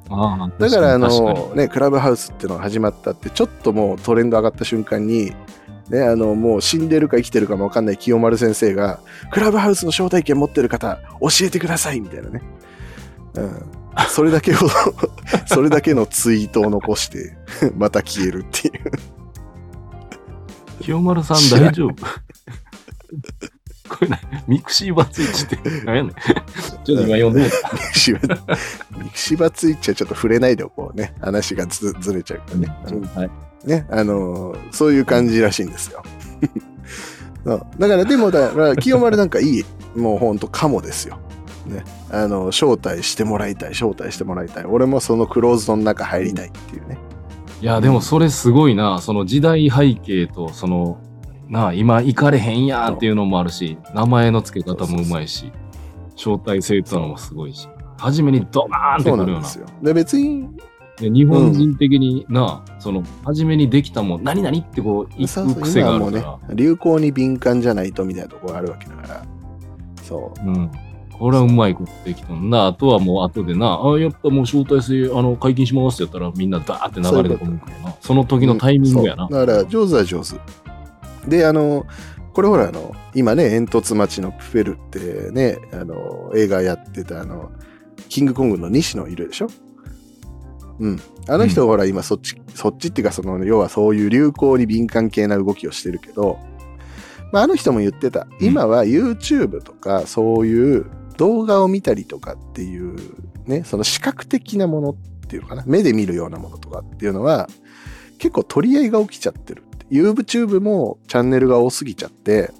[0.09, 5.33] ああだから、あの、ね、クラブハウスっていうのが始まったって、ちょっともうトレンド上がった瞬間に、
[5.89, 8.99] ね、あの、もう死んでるか生きてるかもわかんない清丸先生が、
[9.31, 12.41] クラブハウスの招待券持ってる方、教えてくださいみたいなね。
[13.35, 13.61] うん。
[14.09, 14.57] それだけを、
[15.45, 17.35] それだけのツイートを残して、
[17.75, 18.73] また消えるっていう。
[20.81, 21.95] 清丸さん大丈夫？
[23.93, 26.13] これな、ミクシーバツイチって何やねん。
[26.83, 28.19] ちょっと今読んでもらったミクシバ、
[29.03, 31.13] ミクシバツイッチはちょっと触れないでおこうね。
[31.21, 32.77] 話がずずれちゃうからね。
[32.91, 33.31] うんはい。
[33.65, 36.03] ね、あのーそういう感じらしいんですよ。
[37.45, 41.17] そうだから、でも、だから、清丸なんかいい、もうほんとカモですよ。
[41.65, 41.83] ね。
[42.09, 44.65] あの、招待してもらいたい、招待してもらいたい。
[44.65, 46.97] 俺もそのクローズドの中入りたいっていうね。
[47.61, 48.99] いや、でもそれすごいな。
[49.01, 50.97] その時代背景と、その、
[51.49, 55.51] なあ、今行かれへんやんっていうのもあるし、名前の付け方もうまいし、
[56.15, 59.39] 招待制っていうのもすごいし、初めにドバーンってくるような。
[59.39, 59.65] ですよ。
[59.81, 60.47] で、別に、
[60.97, 66.49] で日本人的になあ、その、初めにできたもん、何々ってこう、行く癖があるから。
[66.49, 69.25] ね、流行に敏感じゃないとみたいなところがあるわけだから。
[70.03, 70.47] そう。
[70.47, 70.71] うん。
[71.13, 72.67] これはうまいことできたんな。
[72.67, 77.95] あとはもう後でな、あ、やっぱもう招待制、あの、解禁しますってやったらみんなダーって流れてくるからな。
[78.01, 79.27] その時のタイミングやな。
[79.29, 80.35] そうだから上手は上手。
[81.27, 81.85] で、あの、
[82.33, 87.51] これほら、あの、今ね、煙突町のプフェルってね、あの、映画やってた、あの、
[88.09, 89.47] キングコングの西野いるでしょ？
[90.79, 90.99] うん。
[91.27, 96.39] あの人、ほら、今そっち、そっちっていうか、その、要はそういう流行に敏感系な動きをしてるけど、
[97.31, 98.27] まあ、あの人も言ってた。
[98.41, 100.85] 今は YouTube とか、そういう
[101.17, 102.95] 動画を見たりとかっていう、
[103.45, 104.95] ね、その視覚的なものっ
[105.27, 107.47] ていうのかな、目で見るようなものとかっていうのは、
[108.17, 109.63] 結構取り合いが起きちゃってる。
[109.91, 112.51] YouTube もチャンネルが多すぎちゃって、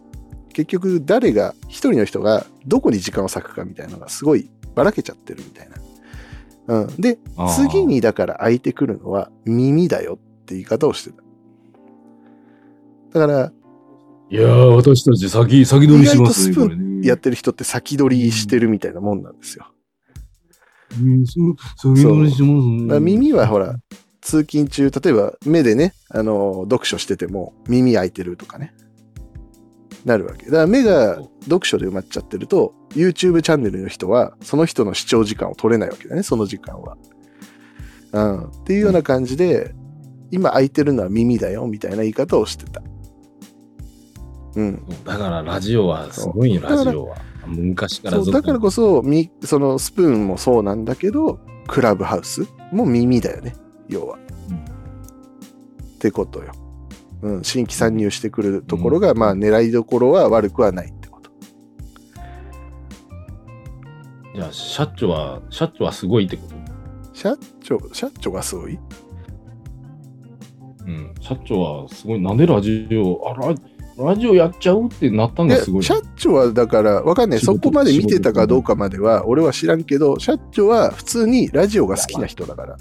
[0.54, 5.70] 結局誰が、一人の人がどこに時間を割くかみたいなのがすごいばらけちゃってるみたい
[6.68, 6.82] な。
[6.82, 6.88] うん。
[7.02, 7.18] で、
[7.56, 11.24] 次にだから空いてくるのは耳だよって言い方をしてた。
[13.20, 13.52] だから、
[14.30, 19.68] いやー、私たち先、先取りします意外とスプーンやってる人って先取りしてるみたいなもんなんですよ。
[21.02, 23.76] うんそう先取りしますだから耳はほら、
[24.24, 28.74] 通勤中、例えば目でね、あの、読書してても耳開いてるとかね、
[30.06, 30.46] なるわけ。
[30.46, 36.98] だから目が読書で埋まっちゃってると、YouTube チャンネルの人は、その人の視聴時間を取れないわけだね、その時間は。
[38.14, 38.46] うん。
[38.46, 39.76] っていうような感じで、
[40.32, 42.82] 今空いてるのは耳だよ、みたいな言い方をしてた。
[44.56, 44.84] うん。
[45.04, 47.18] だからラジオはすごいよ、ラジオは。
[47.46, 48.40] 昔からそう、ずっと。
[48.40, 53.56] だからこそ、みそのスプーンもそうなんだけど、クラブハウスも耳だよね、
[53.94, 54.18] 要は。
[54.50, 54.64] うん
[55.96, 56.52] ってことよ。
[57.22, 61.32] うん、新規参入してくるところが、まあ狙いどころは悪くはないってこと。
[64.36, 66.56] じゃあ、社長は、社長はすごいってこと？
[67.14, 68.78] 社長、社長がすごい？
[70.86, 71.14] うん。
[71.22, 72.22] 社長はすごい。
[72.22, 73.56] なんでラジオ、あラ、
[74.06, 75.84] ラジオやっちゃうってなったんがすごい。
[75.84, 77.40] 社長はだから、わかんない。
[77.40, 82.78] そこまで見てたかどうかまでは、俺は知らんけど、社長は普通にラジオが好きな人だから。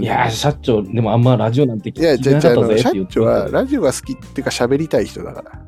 [0.00, 2.54] いやー、社長、でもあんまラジオなんて聞いや、じゃあ、社
[3.08, 5.60] 長はたラジオが好きっていうか喋りたい人だから。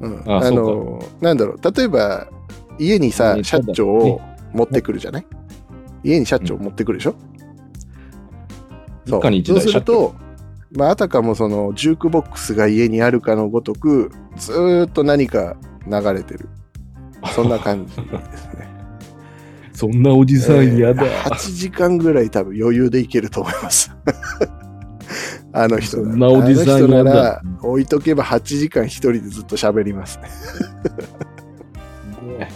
[0.00, 0.22] うん。
[0.26, 2.26] ああの、なんだろう、例えば、
[2.78, 4.20] 家にさ、ね社長を
[4.52, 5.26] 持ってくるじゃない？
[6.02, 7.14] 家に社長を持ってくるでしょ？
[9.06, 9.72] そう一家に一そうす。
[9.72, 10.14] ると、
[10.72, 16.48] まあ、あたかもその、ジュークボックスが家にあるかのごとく、ずーっと何か流れてる。
[17.34, 18.02] そんな感じで
[18.36, 18.71] すね。
[19.72, 21.04] そんなおじさん嫌だ。
[21.04, 23.94] えー8時間ぐらい多分余裕でいけると思います。
[25.52, 30.28] あの人そんなおじさんなら置いとけば8時間一人でずっと喋りますね。
[32.38, 32.48] ね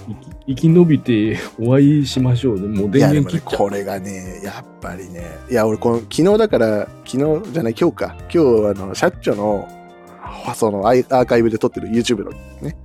[0.47, 2.69] 生き延びてお会いしましょうね。
[2.69, 3.59] もう電源切っちゃう。
[3.59, 9.69] これがね、やっぱりね、いや俺この昨日だから、昨日じゃない今日か、今日あの、社長の、
[10.55, 12.31] そのアイアーカイブで撮ってる YouTube の
[12.63, 12.77] ね、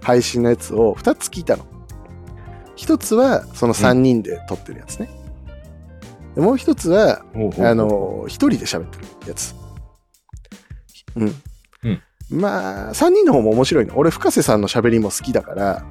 [0.00, 1.66] 配信のやつを2つ聞いたの。
[2.76, 5.08] 一つはその3人で撮ってるやつね。
[6.34, 7.22] でもう一つは、
[7.60, 9.54] あ、の、一人で喋ってるやつ。
[11.16, 11.34] うん。
[11.84, 13.96] うんまあ、3人の方も面白いの。
[13.96, 15.84] 俺、深瀬さんの喋りも好きだから、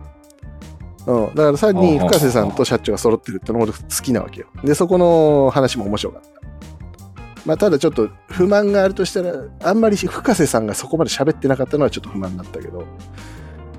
[1.06, 1.36] うん。
[1.36, 4.48] だから3人、深瀬さんと社長が揃ってるってのも俺好きなわけよ。
[4.64, 6.28] で、そこの話も面白かった。
[7.46, 12.86] まあ、ただちょっと不満があるとしたら、あんまり深瀬さんがそこまで喋ってなかったのはちょっと不満だったけど、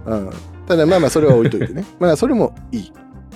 [0.06, 0.30] うん。
[0.66, 1.84] ただまあまあ、それは置いといてね。
[1.98, 2.92] まあ、それもいい。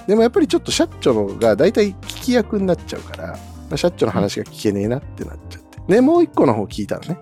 [0.07, 3.37] でもやっぱりちょっと社長のが大体聞き役になっちゃうから、ま
[3.73, 5.79] あ、社長の話が聞けねえなってなっちゃって。
[5.95, 7.21] で、もう一個の方聞いたのね。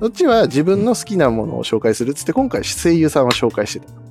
[0.00, 4.02] そっちは自分の好きなものを紹介するっつって、今回声優さんは紹介してた。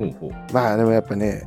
[0.00, 0.30] ほうほう。
[0.54, 1.46] まあでもやっぱね、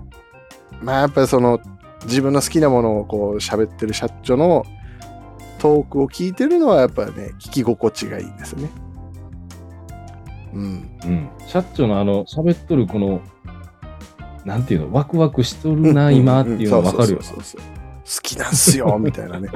[0.81, 1.59] まあやっぱその
[2.05, 4.63] 自分の好きなものをこう喋ってる社長の
[5.57, 8.69] トークを聞いてるのはやっぱね、聞き心地がいいんですね。
[10.53, 10.89] うん。
[11.03, 11.29] うん。
[11.47, 13.21] 社長のあの、喋っとるこの、
[14.45, 17.19] なんていうの、ワクワクしとるな、今っていうの分かるよ。
[17.19, 19.49] 好きなんすよ、 みたいなね。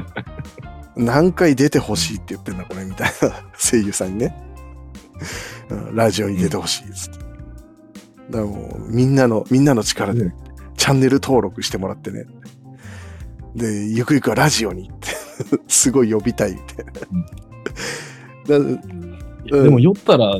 [0.95, 4.35] 何回出てほしいって言ってんだ、これ、みたいな 声優さんにね。
[5.69, 7.19] うんラジオに出てほしいっつって。
[7.19, 7.27] だか
[8.31, 10.33] らもう、みんなの、みんなの力で、うん
[10.77, 12.25] チャンネル登録してもらってね。
[13.55, 15.09] で、ゆくゆくはラジオにって、
[15.67, 18.59] すごい呼びたいみたいな。
[18.59, 18.79] だい
[19.49, 20.37] やでも、酔ったら、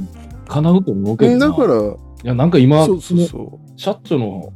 [0.48, 1.48] 叶うと思うけどな。
[1.48, 4.54] だから、いや、なんか今、そうそうそ社長の、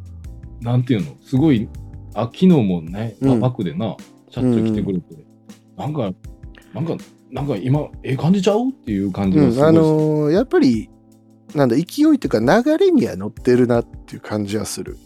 [0.62, 1.68] なんていうの、すごい、
[2.14, 3.96] あ、昨日もね、うんバックでな、
[4.30, 5.26] 社長来てくれて、
[5.78, 6.12] なんか、
[6.74, 6.96] なんか、
[7.32, 9.42] なんか今、ええ感じちゃうっていう感じう。
[9.42, 10.90] がすごい、うん、あのーやっぱり、
[11.56, 14.98] なんだ、勢いというか流れには乗ってるなっていう感じはする。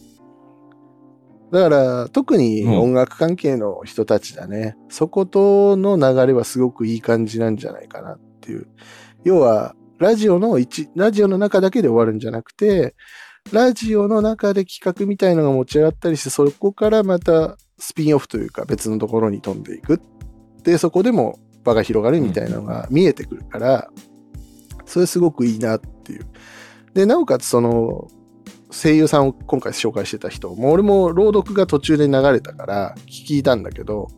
[1.51, 4.75] だから、特にうん音楽関係の人たちだね。
[4.89, 8.67] そことの流れはすごくいい感じなんじゃないかなっていう。
[9.23, 12.95] 要は、ラジオの一、ラジオの中だけで終わるんじゃなくて、
[13.51, 20.01] ラジオの中で企画みたいのが持ち上がったりして、そこからまたスピンオフというか別のところに飛んでいく。
[20.63, 23.89] で、そこでも場が広がるみたいなのが見えてくるから、
[24.85, 26.25] それすごくいいなっていう。
[26.93, 28.07] で、なおかつその、
[28.71, 34.09] 声優さんを今回紹介してた人、もう俺も朗読が途中で流れたから聞いたんだけど、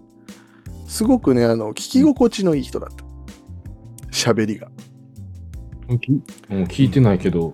[0.87, 3.05] すごくね、あの、聞き心地のいい人だった。
[4.11, 4.69] 喋りが。
[5.99, 6.19] きも
[6.49, 7.53] う聞いてないけど、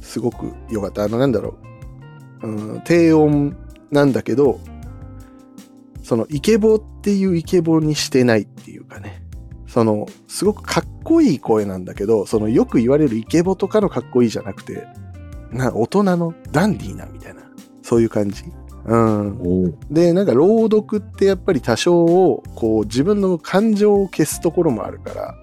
[0.00, 1.04] すごく良かった。
[1.04, 1.56] あの、なんだろ
[2.42, 2.48] う。
[2.48, 3.56] うん、低音
[3.90, 4.60] なんだけど、
[6.02, 9.22] そのイケボっていうイケボにしてないっていうかね。
[9.66, 14.86] その、すごくかっこいい声なんだけど、そのよく言われるイケボとかのかっこいいじゃなくて、
[15.50, 17.42] な大人のダンディーなみたいな、
[17.82, 18.44] そういう感じ。
[18.84, 19.78] うん。
[19.90, 25.34] で、なんか朗読ってやっぱり多少を、こう自分の感情を消すところもあるから、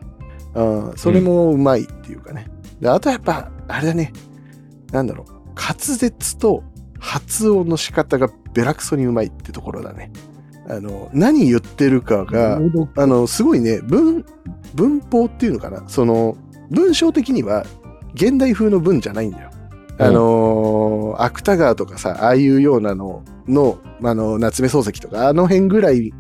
[0.56, 0.64] う
[0.94, 2.48] ん、それもうまいっていうかね。
[2.80, 4.14] で、あとやっぱ、あれだね、
[4.92, 6.64] なんだろう、滑舌と
[7.00, 10.12] 発音の仕方がベラクソにうまいってところだね。
[10.70, 12.60] あの、何言ってるかが、
[12.96, 14.26] あの、すごいね、文、
[14.76, 15.84] 文法っていうのかな。
[15.88, 16.38] その、
[16.70, 17.66] 文章的には、
[18.14, 19.50] 現代風の文じゃないんだよ。
[20.00, 26.12] あのー芥川とかさ、ああいうようなのの、あの、夏目漱石とか、あの辺ぐらい、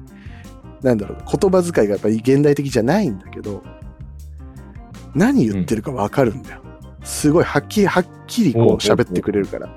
[0.84, 3.64] なんだろう、言葉遣いがやっぱり現代的じゃないんだけど、
[5.16, 6.62] 何言ってるかわかるんだよ。
[7.04, 9.70] すごい、はっきり、はっきりこう喋ってくれるから。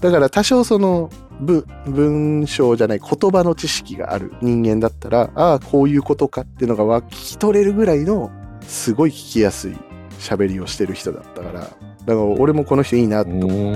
[0.00, 8.30] だから多少その、文文章じゃない言葉の知識がある人間だったら、ああ、こういうことかっていうのがわ聞き取れるぐらいの、
[8.62, 9.76] すごい聞きやすい
[10.18, 11.72] 喋りをしてる人だったから、だか
[12.06, 13.74] ら俺もこの人いいなと思っ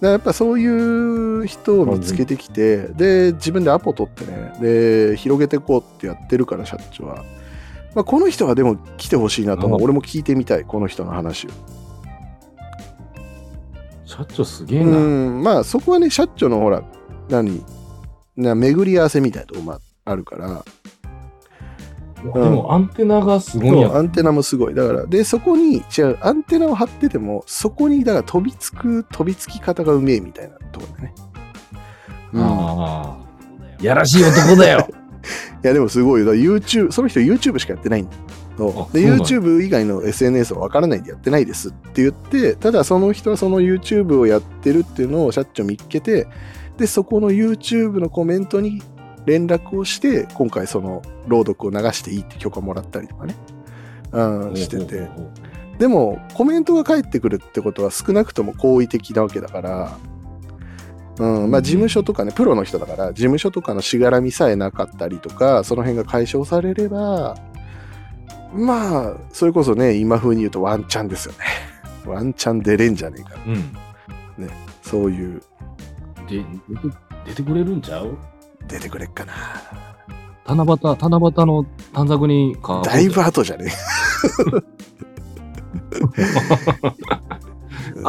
[0.00, 0.06] て。
[0.06, 7.24] やっぱそういう人を見つけてきて、で、自分でアポ取ってね、で、広げていこうってやってるから、社長は。
[7.98, 9.78] まあ、この人はでも来てほしいなと思う。
[9.78, 11.50] うん俺も聞いてみたい、この人の話を。
[14.04, 14.98] 社長すげえうな。
[14.98, 16.84] ん、まあそこはね、社長のほら、
[17.28, 17.64] 何、
[18.36, 20.64] な巡り合わせみたいなとこもあるから、
[22.22, 24.74] でもアンテナがすごいやアンテナもすごい。
[24.76, 31.14] だから、で、そこに、違う、アンテナを張ってても、そこに、だから飛びつく、飛びつき方がうめえみたいなところだね。
[32.32, 33.82] うん、いああ。
[33.82, 34.88] やらしい男だよ。
[35.62, 36.26] や、でもすごいよ。
[36.26, 38.12] だ YouTube、その人 YouTube しかやってないんだ。
[38.56, 38.92] そう。
[38.92, 46.26] で、YouTube 以外の SNS は分からないんでやってないですって言って、ただその人はその YouTube をやってるっていうのを社長見っけて、
[46.76, 48.82] で、そこの YouTube のコメントに
[49.26, 53.34] 連絡をして、今回その朗読を流していいって許可もらったりとかね、
[54.12, 55.08] うん、してて。
[55.78, 59.98] でも、コメントが返ってくるってことは少なくとも好意的なわけだから、
[61.18, 67.36] うん、まあ事務所とかね、プロの人だから、事務所とかのしがらみさえなかったりとか、その辺が解消されれば、
[68.54, 71.38] まあ、それこそね、今風に言うとワンチャンですよね。
[72.06, 73.30] ワンチャン出れんじゃねえか。
[73.46, 73.72] うん。
[74.82, 75.42] そういう、
[76.28, 76.42] で
[77.26, 78.16] 出てくれるんちゃう？
[78.66, 79.34] 出てくれっかな。
[80.46, 82.80] 七夕、七夕の短冊にか。
[82.84, 83.70] だいぶ後じゃね？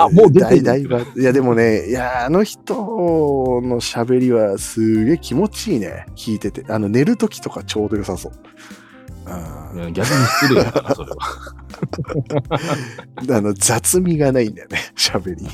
[0.04, 0.86] あもう出てるだい
[1.18, 6.06] や、でもね、いや、あの人の喋りはすげえ気持ちいいね。
[6.16, 6.66] 聞いてて。
[6.70, 8.32] あの、寝るときとかちょうど良さそう。
[9.74, 11.18] うん逆に失礼だな、 それは。
[13.38, 15.50] あの、雑味がないんだよね、喋りに。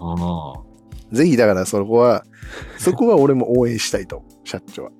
[0.00, 0.54] あ
[1.12, 2.24] ぜひ、だからそこは、
[2.78, 4.90] そこは俺も応援したいと社長は。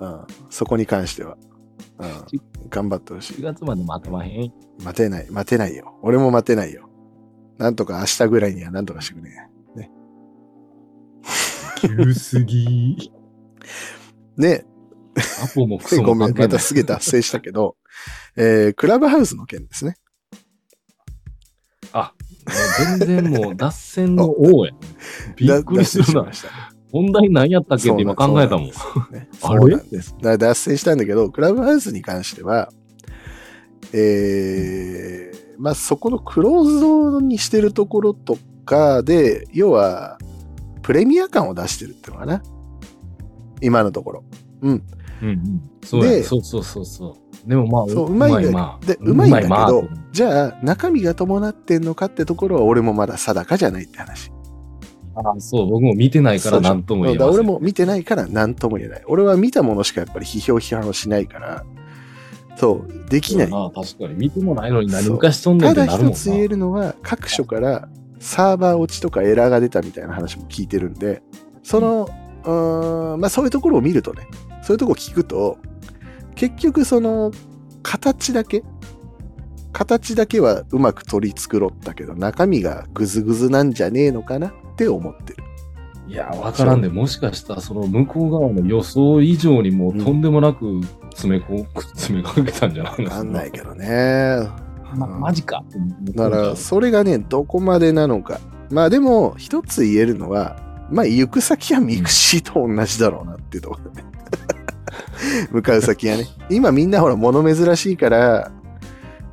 [0.00, 1.36] うん、そこに関しては。
[1.98, 2.24] うん、
[2.68, 3.42] 頑張ってほし4い。
[3.42, 4.52] 月まで待てまへん。
[4.82, 5.98] 待てない、待てないよ。
[6.02, 6.88] 俺も待てないよ。
[7.58, 9.32] なんとか明日ぐらいにはなんとかしてくれ。
[11.80, 13.12] 急すぎ。
[14.36, 14.64] ね、
[15.42, 16.36] アポもクソごめん。
[16.36, 17.76] またすげえ脱線したけど、
[18.36, 19.96] えー、クラブハウスの件ですね。
[21.92, 22.12] あ、
[22.98, 24.72] 全然もう脱線の王や。
[25.36, 26.32] びっくりするなだ脱線しま。
[26.32, 26.67] した。
[26.92, 28.66] 本題何やったっけって今考えたもん。
[28.66, 28.72] ね、
[29.42, 29.60] あれ？
[29.60, 30.14] そうなんです。
[30.16, 32.70] だから脱線したんだけど、クラブハウスに関しては、
[33.92, 40.18] えー、まあそこのクローズドにしてるところとかで、要は、
[40.82, 42.42] プレミア感を出してるっていうのかな。
[43.60, 44.24] 今のところ。
[44.62, 44.82] うん
[45.22, 45.70] うん。
[45.84, 47.16] そうやでそうそうそうそ
[47.46, 47.48] う。
[47.48, 49.72] でもまあ、そううまいんだまあでうまいんだけどまあ
[50.12, 54.30] じゃあ、中身が伴ってんのかってところは俺もまだ定かじゃないって話。
[55.24, 57.32] あそう、僕も見てないから何とも言えません。
[57.32, 59.02] だから俺も見てないから何とも言えない。
[59.06, 61.64] 俺は見たものしかやっぱり批評批判をしないから、
[62.56, 63.48] そう、できない。
[63.52, 64.14] ああ確かに。
[64.14, 66.16] 見てもないのに何昔とんねんただってなるもんな。
[66.16, 67.88] 一つ言えるのは、各所から
[68.18, 71.22] サーバー落ちとかエラーが出たみたいな話も聞いてるんで、
[71.62, 72.08] その、
[72.44, 74.26] うーんまあそういうところを見るとね、
[74.62, 75.58] そういうところを聞くと、
[76.34, 77.30] 結局その、
[77.82, 78.64] 形だけ、
[79.78, 85.44] 形だけはうまく取り繕ったけど、中身がグズグズなんじゃねえのかなって思ってる。
[86.08, 91.64] いや、わからんで、もしかしたらその向こう側の予想以上にもうとんでもなく詰めこ、
[91.94, 94.48] 詰めかけたんじゃないのわかんないけどね。
[94.96, 95.62] ま、うんマジか。
[96.02, 98.40] だから、それがね、どこまでなのか。
[98.72, 100.56] まあでも、一つ言えるのは、
[100.90, 103.92] まあ、行く先はミクシーと同じだろうなっていうところ。
[105.52, 106.26] 向かう先はね。
[106.50, 108.50] 今みんなほら、物珍しいから、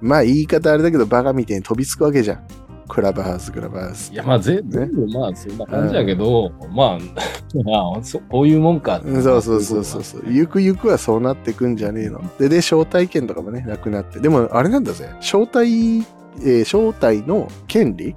[0.05, 2.47] まあ言い方あれだけど、バカみたいに飛びつくわけじゃん。
[2.87, 4.13] クラブハウス、クラブハウス。
[4.13, 6.99] いや、まあ、ぜ全部、まあ、そんな感じやけど、まあ、
[7.63, 10.23] まあそこういうもんかそうそうそうそうそう。
[10.27, 12.21] ゆくゆくはそうなってくんじゃねえの。
[12.37, 14.19] で、で、招待券とかもね、なくなって。
[14.19, 15.09] でも、あれなんだぜ。
[15.19, 16.05] 招待、
[16.41, 18.15] えー招待の権利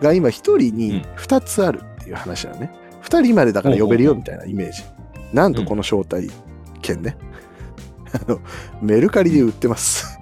[0.00, 2.72] が今一人に二つあるっていう話だね。
[3.00, 4.84] 二人までだから呼べるよみたいなイメージ。
[5.32, 6.30] なんとこの招待
[6.82, 7.16] 券ね。
[8.12, 8.38] あの、
[8.80, 10.13] メルカリで売ってます。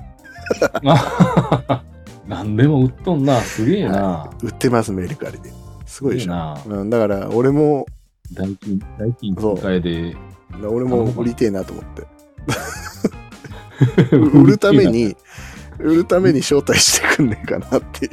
[2.27, 4.31] 何でも売っとんな、すげえな。
[4.43, 5.53] 売ってます、メルカリで。
[5.87, 6.59] すごいでしょ。
[6.67, 7.87] うん、だから、俺も、
[8.33, 10.17] 代金、代金使えで。
[10.65, 12.07] 俺も売りてえなと思って。
[14.17, 14.87] 売るため。
[14.87, 15.17] に、
[15.79, 18.11] 売るために招待してくんねえかなっていう。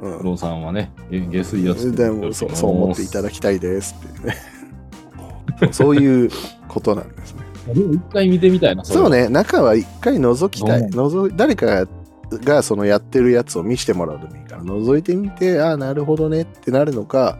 [0.00, 1.92] 不動産はね、げ下水やつ。
[1.92, 5.72] でもそうそう思っていただきたいですっていうね。
[5.72, 6.30] そういう
[6.68, 7.47] ことなんですね。
[7.74, 9.10] でも一回見てみたいな、そう。
[9.10, 10.80] ね、中は一回覗きたい。
[10.80, 11.86] うん覗い誰かが
[12.30, 17.38] がそのやってるやつを見せてもらうでもいいから、覗いてみて、ああ、なるほどねってなるのか、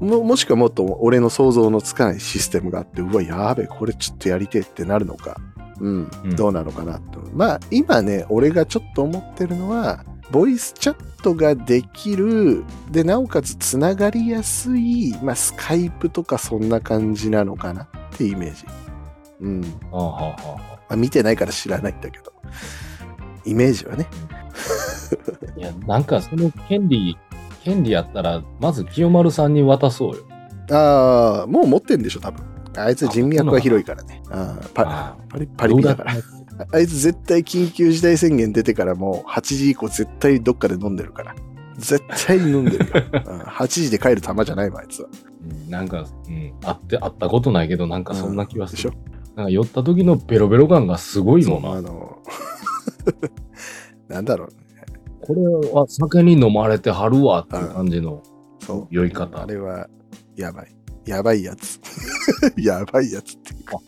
[0.00, 5.40] ももしくはもっと俺の想像のつかないシステムがあって、うわ、やべえ、これちょっとやりてえってなるのか、
[5.80, 7.20] うん、うんどうなのかなと。
[7.34, 18.64] まあ、今ね、俺がちょっと思ってるのは、ボイスチャットができる、で、なおかつつながりやすい、まあ、スカイプとかそんな感じなのかなってイメージ。
[19.40, 19.64] うん。
[19.92, 22.32] ああはあはあはまあ、見てないから知らないんだけど、
[23.44, 24.06] イメージはね。
[25.56, 27.16] あいや、なんかその権利、
[27.62, 30.22] 権利やったら、まず清丸さんに渡そうよ。
[30.70, 32.44] ああ、もう持ってんでしょ、多分。
[32.76, 34.22] あいつ人脈が広いからね。
[34.30, 36.14] ああパリパリピだから。
[36.72, 41.34] あいつ絶対緊急事態宣言出てからもう8時以降絶対どっかで飲んでるから。
[41.76, 42.92] 絶対に飲んでるよ。
[43.26, 45.08] うん8時で帰る玉じゃないもん、あいつは。
[45.08, 48.82] うんなんか、うん、会って、会ったことないけど、なんかそんな気はする。
[48.82, 49.17] でしょ？
[49.38, 51.70] なんか酔った時のベロベロ感がすごいもんな。
[51.74, 52.18] あの、
[54.08, 54.48] なんだろう。
[55.20, 58.20] これは酒に飲まれてはるわっていう感じの。
[58.90, 59.46] 酔い方あ。
[59.46, 59.88] れは、
[60.34, 60.74] やばい。
[61.06, 61.78] やばいやつ。
[62.60, 63.78] やばいやつっていうか。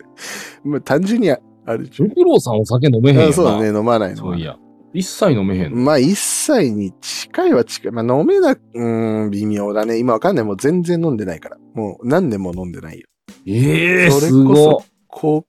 [0.63, 3.27] まあ、単純にあるでしょフクロウさんお酒飲めへんよな。
[3.27, 4.57] あそうだね、飲まないのはそういや。
[4.93, 5.75] 一切飲めへんの。
[5.75, 7.91] まあ、一切に近いは近い。
[7.91, 9.99] まあ、飲めな、うーん、微妙だね。
[9.99, 10.45] 今わかんない。
[10.45, 11.57] もう全然飲んでないから。
[11.73, 13.07] もう何年も飲んでないよ。
[13.45, 14.83] ええそれすごいこ。
[14.83, 15.45] 高高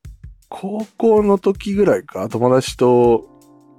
[0.50, 2.28] 校の時ぐらいか？
[2.28, 3.26] 友達と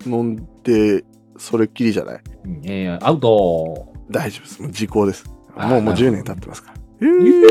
[0.06, 1.04] 飲んで、
[1.38, 2.22] それっきりじゃない？
[2.66, 3.94] ええアウト。
[4.10, 4.62] 大丈夫です。
[4.62, 5.26] もう時効です。
[5.56, 6.78] あもうもう10なるほど年経ってますから。
[7.00, 7.44] ゆ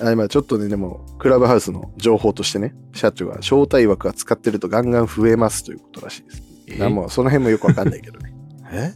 [0.00, 6.24] あ今ちょっとね、でも、クラブハウスの情報としてね、社長が招待枠が使ってるとガンガン増えますということらしい
[6.70, 6.88] です。
[6.88, 8.32] もうその辺もよくわかんないけどね。
[8.70, 8.92] え？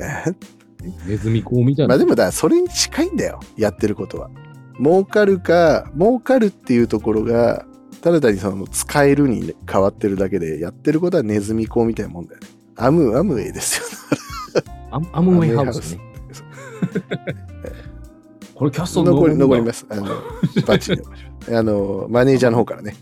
[0.00, 0.24] え？
[0.30, 0.34] え？
[1.06, 1.88] ネズミ講みたいな。
[1.88, 3.40] まあでもだそれに近いんだよ。
[3.56, 4.30] やってることは。
[4.78, 7.66] 儲かるか、儲かるっていうところが、
[8.00, 12.48] ただ単にその使えるに変わってるだけで、やってることはネズミ講みたいなもんだよね。
[12.76, 14.60] アム、アムウェイですよ。
[14.90, 16.00] アアムウェイハウスね。
[18.54, 19.86] これキャスト残り、残りまます。
[19.88, 21.02] あの、バッチリ。
[21.56, 22.94] あの、マネージャーの方からね、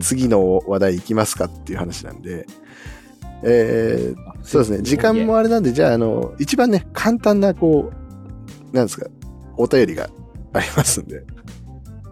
[0.00, 2.46] 次の話題いきますかっていう話なんで、
[3.42, 7.90] えー、そうですね、時間もあれなんで、じゃあ、あの、一番ね、簡単な、こ
[8.72, 9.06] う、なんですか、
[9.56, 10.10] お便りが
[10.52, 11.22] ありますんで、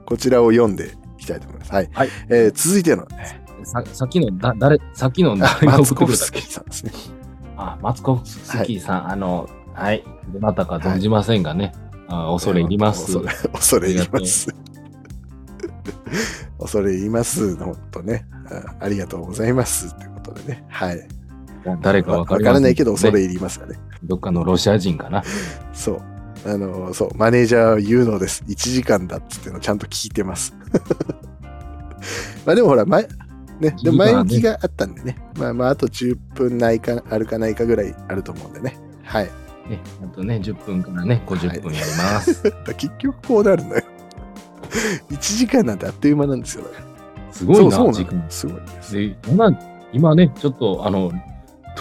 [0.07, 1.73] こちらを読んでいきたいと思います。
[1.73, 1.89] はい。
[1.93, 3.07] はいえー続いての、
[3.65, 6.93] ささっきの、だ、誰、さっきのあ誰がマツコフスキーさんですね。
[7.57, 10.05] あ、マツコフスキーさん、あの、はい。
[10.33, 11.73] どなたか存じませんがね。
[12.09, 13.19] あ恐れ入ります。
[13.19, 14.55] 恐れ恐れ入ります。
[16.59, 17.57] 恐れ入ります。
[17.57, 18.27] 本当ね
[18.81, 18.85] あ。
[18.85, 19.95] ありがとうございます。
[19.97, 20.65] ということでね。
[20.69, 21.09] はい。
[21.83, 23.79] 誰かわからないけど恐れ入りますがね。
[24.03, 25.23] どっかのロシア人かな。
[25.73, 26.03] そう。
[26.47, 28.45] あの、そう、マネージャーは言うのです。
[28.47, 30.55] 1時間だっつってのちゃんと聞いてます。
[32.47, 33.09] まあでもほら、前、
[33.61, 35.17] ね、でも前置きがあったんでね。
[35.37, 38.79] まあまあ、あと10分ないか、あるかないかぐらいあると思うんでね。
[39.03, 39.25] はい。
[39.69, 42.43] ね、あとね、10分からね、50分やります。
[42.77, 43.83] 結局こうなるのよ。
[45.11, 46.65] 1時間なんてあっという間なんですよ。
[46.65, 48.25] だからすごいな、そうそう時間。
[48.29, 48.95] すごいです。
[48.95, 49.59] で、今、
[49.93, 51.13] 今ね、ちょっと、あの、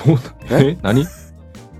[0.05, 0.17] どう
[0.49, 0.77] え？
[0.81, 1.05] 何？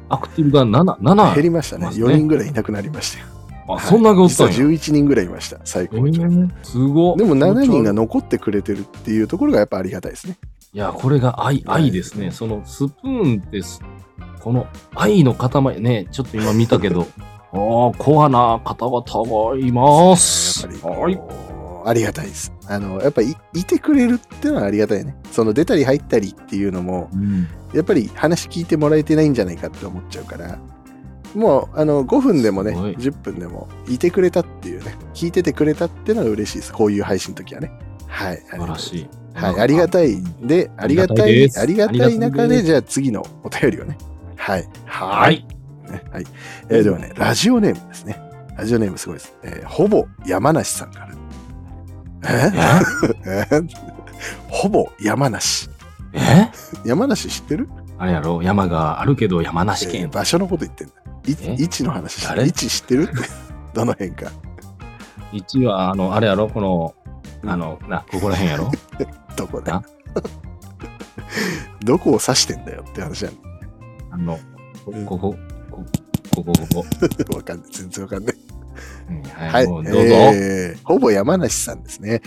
[0.10, 1.36] アクティブが7、7。
[1.36, 1.86] 減りましたね。
[1.86, 3.26] ますね4人ぐらいいなくなりましたよ。
[3.70, 4.54] あ、そんながおったんや。
[4.54, 5.60] 実は11人ぐらいいました。
[5.64, 6.24] 最え高長。
[6.24, 10.38] ー、すごっでも7人がい残ってくれてるっていうところがやっぱありがたいですね。
[10.78, 12.32] や、これが愛、愛ですね。
[12.32, 13.82] そのスプーンってす、
[14.40, 17.08] この愛の塊、ね、ちょっと今見たけど、
[17.52, 20.68] ああ、コアな方々がいます。
[20.84, 21.20] はい。
[21.88, 22.52] ありがたいです。
[22.68, 25.16] あの、やっぱいいてくれるっていうのはありがたいね。
[25.32, 27.48] その出たり入ったりっていうのも、うん。
[27.74, 30.60] やっぱり話聞いてもらえてないんじゃないかって思っちゃうから、
[31.34, 36.74] もう、あの、5分でもね、すごい10分でも、いてくれたっていうね、聞いててくれたっていうのは嬉しいです。
[36.74, 37.72] こういう配信の時はね。
[38.08, 38.38] はい。
[38.50, 39.00] 素晴らしい。
[39.02, 39.08] い。
[39.34, 40.22] はい、ありがたい。
[40.42, 43.98] で、ありがたい、ありがたいですありがたいありがたいです中で、じゃあ次のお便りをね。
[44.36, 44.68] はい。
[44.86, 45.46] ははい。
[45.90, 46.26] ねはい。
[46.70, 48.20] えーではね、ラジオネームですね。
[48.58, 49.34] ラジオネームすごいです。
[49.44, 51.17] えーほぼ山梨さんから。
[52.24, 52.52] え？
[53.26, 53.48] え？
[53.52, 53.62] え
[54.50, 55.70] ほぼ山梨。
[56.14, 56.50] え？
[56.86, 58.42] 山梨知ってる、あれやろ？
[58.42, 60.08] 山があるけど山え梨県。
[60.08, 60.94] ー場所のこと言ってんだ。
[61.58, 62.40] 位置の話して。
[62.42, 63.14] 位置知ってるって？
[63.74, 64.32] どの辺か。
[65.32, 66.48] 一は、あの、あれやろ？
[66.50, 66.96] この、
[67.46, 68.72] あの、な、ここら辺やろ？
[69.36, 69.84] どこでな？
[71.84, 73.34] どこを指してんだよって話なん
[74.12, 74.40] あの、
[74.86, 75.36] こうんここ、
[75.70, 75.84] こ
[76.36, 76.86] ここ、ここ。
[77.32, 77.36] だ。
[77.38, 77.70] わかんない。
[77.72, 78.36] 全然わかんない。
[79.10, 79.68] うんは、はいい。
[79.68, 80.00] もうどうぞ。
[80.02, 82.22] えーほぼ山梨さんですね。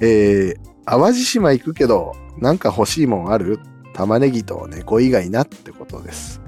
[0.00, 3.58] えー、淡路島行くけど、なんか欲しいもんある？
[3.92, 6.40] 玉ねぎと猫以外なってことです。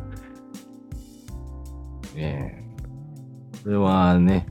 [2.14, 2.66] ええ
[3.62, 4.46] これはね、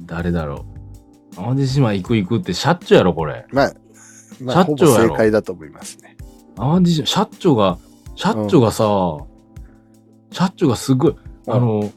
[0.00, 0.66] 誰だろ
[1.32, 1.36] う。
[1.36, 3.46] 淡路島行く行くってシャッチョやろ、これ。
[3.52, 3.74] まあ、
[4.40, 6.16] まあ、社長正解だと思いますね。
[6.56, 7.78] 淡路島、シャッチョが、
[8.16, 8.84] シャッチョがさ、
[10.30, 11.16] シャッチョがすごい、
[11.48, 11.90] あの、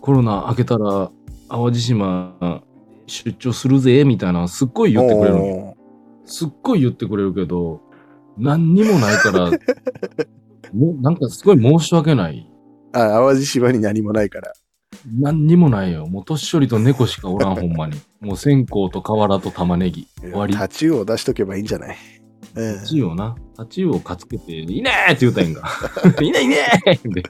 [0.00, 1.10] コロナ明けたら、
[1.52, 2.62] 淡路島
[3.06, 5.76] 出張するぜ、みたいな、すっごい言ってくれるの。
[6.24, 7.80] すっごい言ってくれるけど、
[8.38, 9.50] 何にもないから、
[10.72, 12.48] もうなんかすごい申し訳ない。
[12.92, 14.52] あ、淡路島に何もないから。
[15.18, 16.06] 何にもないよ。
[16.06, 18.00] もう年寄りと猫しかおらん、ほんまに。
[18.20, 20.06] もう線香と瓦と玉ねぎ。
[20.20, 20.54] 終わり。
[20.54, 21.96] タチウオ出しとけばいいんじゃない？
[22.54, 23.34] うんタチウオな。
[23.56, 25.68] タチウオかつけて、いいねーって言うたらいいんか。
[26.22, 27.22] いいねいいねーで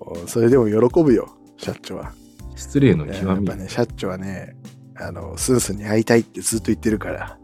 [0.00, 1.28] おそれでも喜ぶよ、
[1.64, 2.12] 社長は。
[2.56, 3.56] 失礼のや極みっぱ。
[3.56, 4.56] ね、社長はね、
[4.96, 7.38] あの、スンスンに会いたいってずっと言ってるから。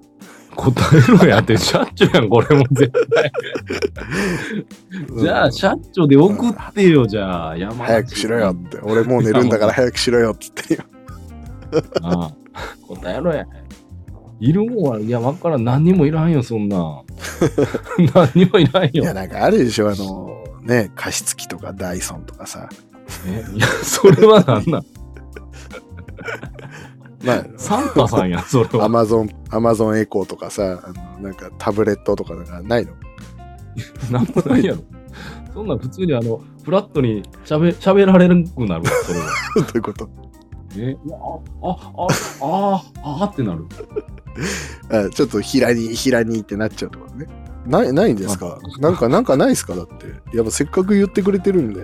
[0.57, 3.33] 答えろやって、シャッチョやん、これも絶対。
[5.23, 7.57] じゃあ、シャッチョで送ってよ、じゃあ。
[7.57, 8.79] 山梨早くしろよって。
[8.83, 11.83] 俺もう寝るんだから早くしろよって言ってるよ。
[12.03, 12.35] ああ
[12.87, 13.47] 答えろや。
[14.41, 15.65] いるもんは、いや、わからん。
[15.65, 17.03] 何にもいらんよ、そんな。
[18.15, 19.15] 何にもいらんいや、よ。
[19.15, 22.69] なんかあるでしょ、あの、ね、加湿器とかダイソンとかさ。
[23.27, 24.85] えいや、それは何なん？
[27.23, 28.89] まあ、サンタさんやん、それアは。
[28.89, 32.93] マゾン、アマゾンエコーとかさ、あのなんかタブレットとかなんかないの？
[34.11, 34.81] なんもないやろ。
[35.53, 39.27] そんなん普通にあの、フラットに喋喋られなくなるわ、それは。
[39.57, 40.09] どういうこと？
[40.79, 40.97] え、
[41.63, 42.07] あ、あ、あ、
[42.41, 43.67] あ、あ、あってなる。
[44.89, 47.27] あちょっと平に、平にってなっちゃうところね。
[47.67, 48.59] ない、ないんですか？
[48.79, 49.75] なんか、なんかないですか？
[49.75, 50.07] だって。
[50.37, 51.83] やっぱせっかく言ってくれてるんで。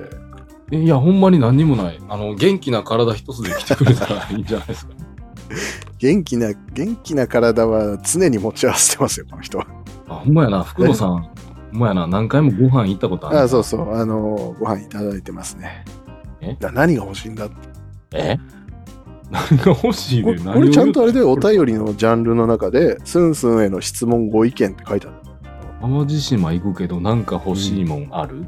[0.73, 2.01] えいや、ほんまに何にもない。
[2.09, 4.93] あの、元気な体一つで来てくれたらいいんじゃないですか。
[5.99, 9.67] 元気な、元気な体は常に持ち合わせてますよ、この人は。
[10.09, 11.09] あ、ほんまやな、福野さん。
[11.09, 13.41] ほんまやな、何回もご飯行ったことある。
[13.41, 13.95] あそうそう。
[13.95, 15.85] あの、ご飯いただいてますね。
[16.41, 16.57] え？
[16.59, 17.47] だ何が欲しいんだ？
[17.47, 17.55] って。
[18.13, 18.39] え？
[19.31, 20.41] 何が欲しいこで？
[20.41, 21.41] これちゃんとあれでおり。
[21.49, 25.17] 便りのジャンルの中で、スンスンへの質問ご意見って書いてある。
[25.81, 28.47] 淡路島行くけど、なんか欲しいもんある、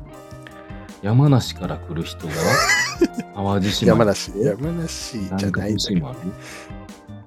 [1.03, 2.32] 山梨から来る人が、
[3.34, 4.32] 淡路島山梨？
[4.40, 6.18] 山梨じゃないんだけど欲しいもんある？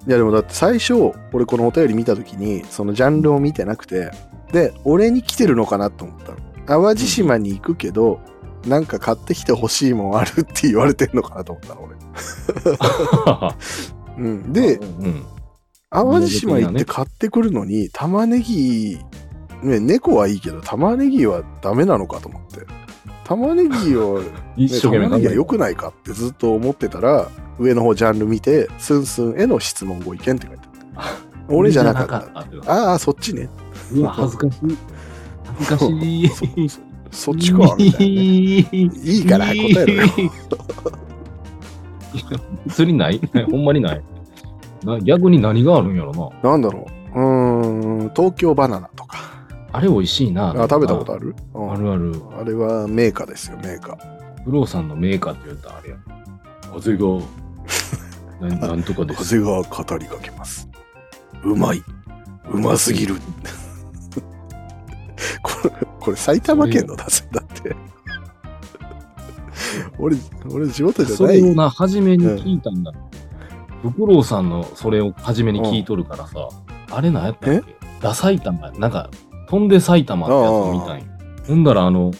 [0.06, 4.10] いやでもだって最初、俺このお便り見たときに、そのジャンルを見てなくて、
[4.52, 6.38] で、俺に来てるのかなと思ったの。
[6.66, 8.20] 淡路島に行くけど、
[8.66, 11.96] なんか買ってきて欲しいもんあるって言われてんのかなと思ったの、俺。
[14.18, 14.52] うん。
[14.52, 15.24] で、うん。
[15.90, 18.98] 淡路島行って買ってくるのに、玉ねぎ、
[19.62, 22.66] ね、猫はいいけど、玉ねぎはダメなのかと思って。
[23.36, 24.26] 玉ねぎを、ね、
[24.56, 27.28] 一生懸命玉ねぎは良くくないかってずっと思ってたら、
[27.58, 30.62] 上の方ジャンル見て、スンスンへの質問ご意見って書いて
[30.96, 31.12] あった。
[31.54, 32.20] 俺じゃなかった。
[32.64, 32.72] た。
[32.90, 33.48] ああ、そっちね。
[33.94, 34.78] うわ、恥ずかしい。
[35.44, 36.70] 恥ずかしい。
[37.10, 38.16] そっちか、みたいなね。
[38.72, 39.52] いいから答
[39.82, 40.02] えろよ。
[42.68, 43.20] 普通にない？
[43.50, 44.02] ほんまにない？
[44.84, 46.50] な逆に何があるんやろな。
[46.50, 47.18] なんだろう。
[47.20, 49.18] うーん、東京バナナとか。
[49.72, 50.50] あれ美味しいな。
[50.50, 52.14] あ食べたことあある、うんあるある。
[52.40, 53.98] あれはメーカーですよ、メーカー。
[54.44, 55.96] 不動産のメーカーって言ったらあれや。
[56.72, 57.04] 風が、
[58.48, 59.22] ななんとかです。
[59.22, 60.68] 風が語りかけます。
[61.44, 61.82] うまい。
[62.50, 63.14] うますぎる。
[65.42, 65.70] これ、
[66.00, 67.74] これ埼玉県の出せだって。
[69.98, 70.16] 俺、
[70.52, 71.16] 俺地元じゃない。
[71.16, 72.92] それをな、初めに聞いたんだ。
[73.82, 76.48] フクロウさんのそれを初めに聞いとるからさ、
[76.90, 77.62] あれ何やったっけ？
[78.00, 79.08] ダ埼玉、なんか、
[79.52, 81.04] 飛んで埼玉ってやつを見たんよ。
[81.46, 82.10] ほんだらあの、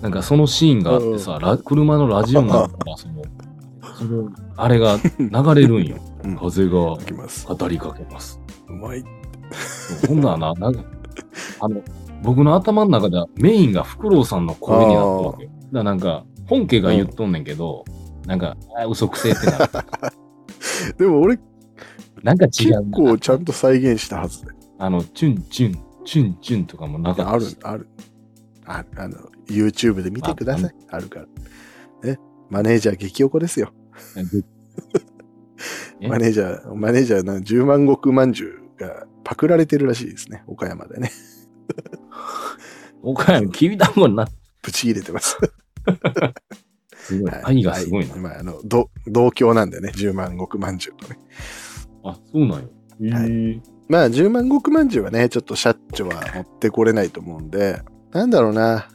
[0.00, 3.22] なんかそのシーンがあってさ、ラ車のラジオがあったら、その、
[3.98, 5.96] その、あれが流れるんよ。
[6.24, 7.46] うん風がいきます。
[7.46, 8.40] 語りかけます。
[8.68, 9.04] うまい。
[10.08, 10.82] ほんならな、なんか、
[11.60, 11.82] あの、
[12.22, 15.50] 僕の頭の中ではメインがフクロウさんの声になったわけよ。
[15.50, 17.84] だからなんか、本家が言っとんねんけど、
[18.26, 19.66] なんか、あ嘘くせえってなる。
[20.98, 21.38] でも俺、
[22.22, 22.96] なんか違結うな。
[22.96, 24.52] 構ちゃんと再現したはずで。
[24.78, 25.78] あの、チュンチュン、
[26.08, 27.86] チュンチュンとかもなかったあるし、ある。
[28.64, 30.74] ああの、YouTube で見てください。
[30.88, 31.26] あるから。
[32.10, 32.18] ね。
[32.48, 33.74] マネージャー激おこですよ。
[36.00, 40.44] え マネージャー、マネージャーの10万石まんじゅうがパクられてるらしいですね。
[40.46, 41.10] 岡山でね。
[43.02, 44.26] 岡山、きびだんごにな
[44.62, 45.36] ぶち入れてます。
[46.94, 47.30] すごい。
[47.30, 48.14] はい愛がすごいな。
[48.14, 51.18] はまあ、あの、ど同郷なんでね、10万石まんじゅうとね。
[52.02, 52.70] あ、そうなんよ。
[53.02, 57.80] へはえまあ、10万石まんじゅうはね、ちょっとシャッチョは持ってこれないと思うんで、
[58.12, 58.88] なんだろうな。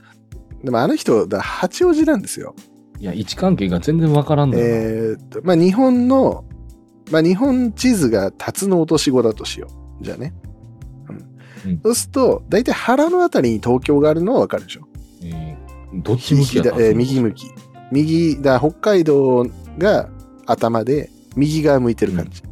[0.64, 2.56] でもあの人、だ八王子なんですよ。
[3.00, 4.70] いや、位置関係が全然わからんのよな。
[4.70, 6.46] えーっと、まあ、日本の、
[7.12, 9.68] まあ、日本地図が辰の落とし子だとしよ
[10.00, 10.04] う。
[10.04, 10.34] じゃあね。
[11.10, 11.16] うん
[11.72, 14.88] うんそうすると、大体腹のあたりに東京があるのはわかるでしょ。
[15.24, 15.64] えー
[16.02, 17.46] どっち向きやった左えー右向き。
[17.92, 19.46] 右、だ北海道
[19.78, 20.10] が
[20.46, 22.42] 頭で、右側向いてる感じ。
[22.42, 22.48] 北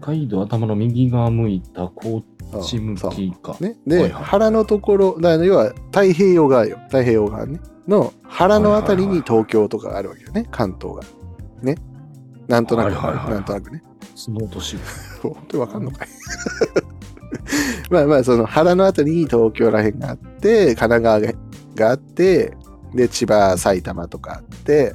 [0.00, 2.22] 海道頭の右側向いたこ
[2.52, 3.56] うんっち向きか。
[3.60, 6.78] ね、で、はいはい腹のところ、だ要は太平洋側よ。
[6.86, 7.60] 太平洋側ね。
[7.86, 10.46] の腹のあたりに東京とかがあるわけよね。
[10.50, 11.02] 関東が。
[11.62, 11.76] ね。
[12.46, 13.82] なんとなく、はいはいはいなんとなくね。
[14.14, 14.76] その年。
[15.22, 16.08] 本当にわかんのかい
[17.90, 21.32] まあまあ、その腹のあたりに東京らへんがあって、神奈川が
[21.74, 22.54] があって、
[22.94, 24.94] で、千葉、埼玉とかあって、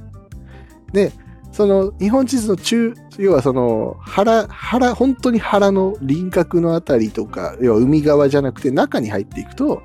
[0.92, 1.12] で、
[1.54, 9.84] その日本地図の中、要はその腹、腹、本当に腹の輪郭のあたりとか、要は海側じゃなくて中に入っていくと、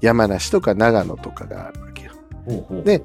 [0.00, 2.12] 山梨とか長野とかがあるわけよ。
[2.46, 3.02] ほうほうで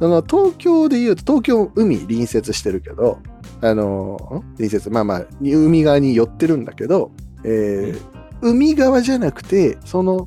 [0.00, 3.18] その東京で言うと、東京海隣接してるけど、
[3.62, 7.10] あの、ん隣接、まあまあ、海側に寄ってるんだけど、
[7.44, 10.26] えー海側じゃなくて、その、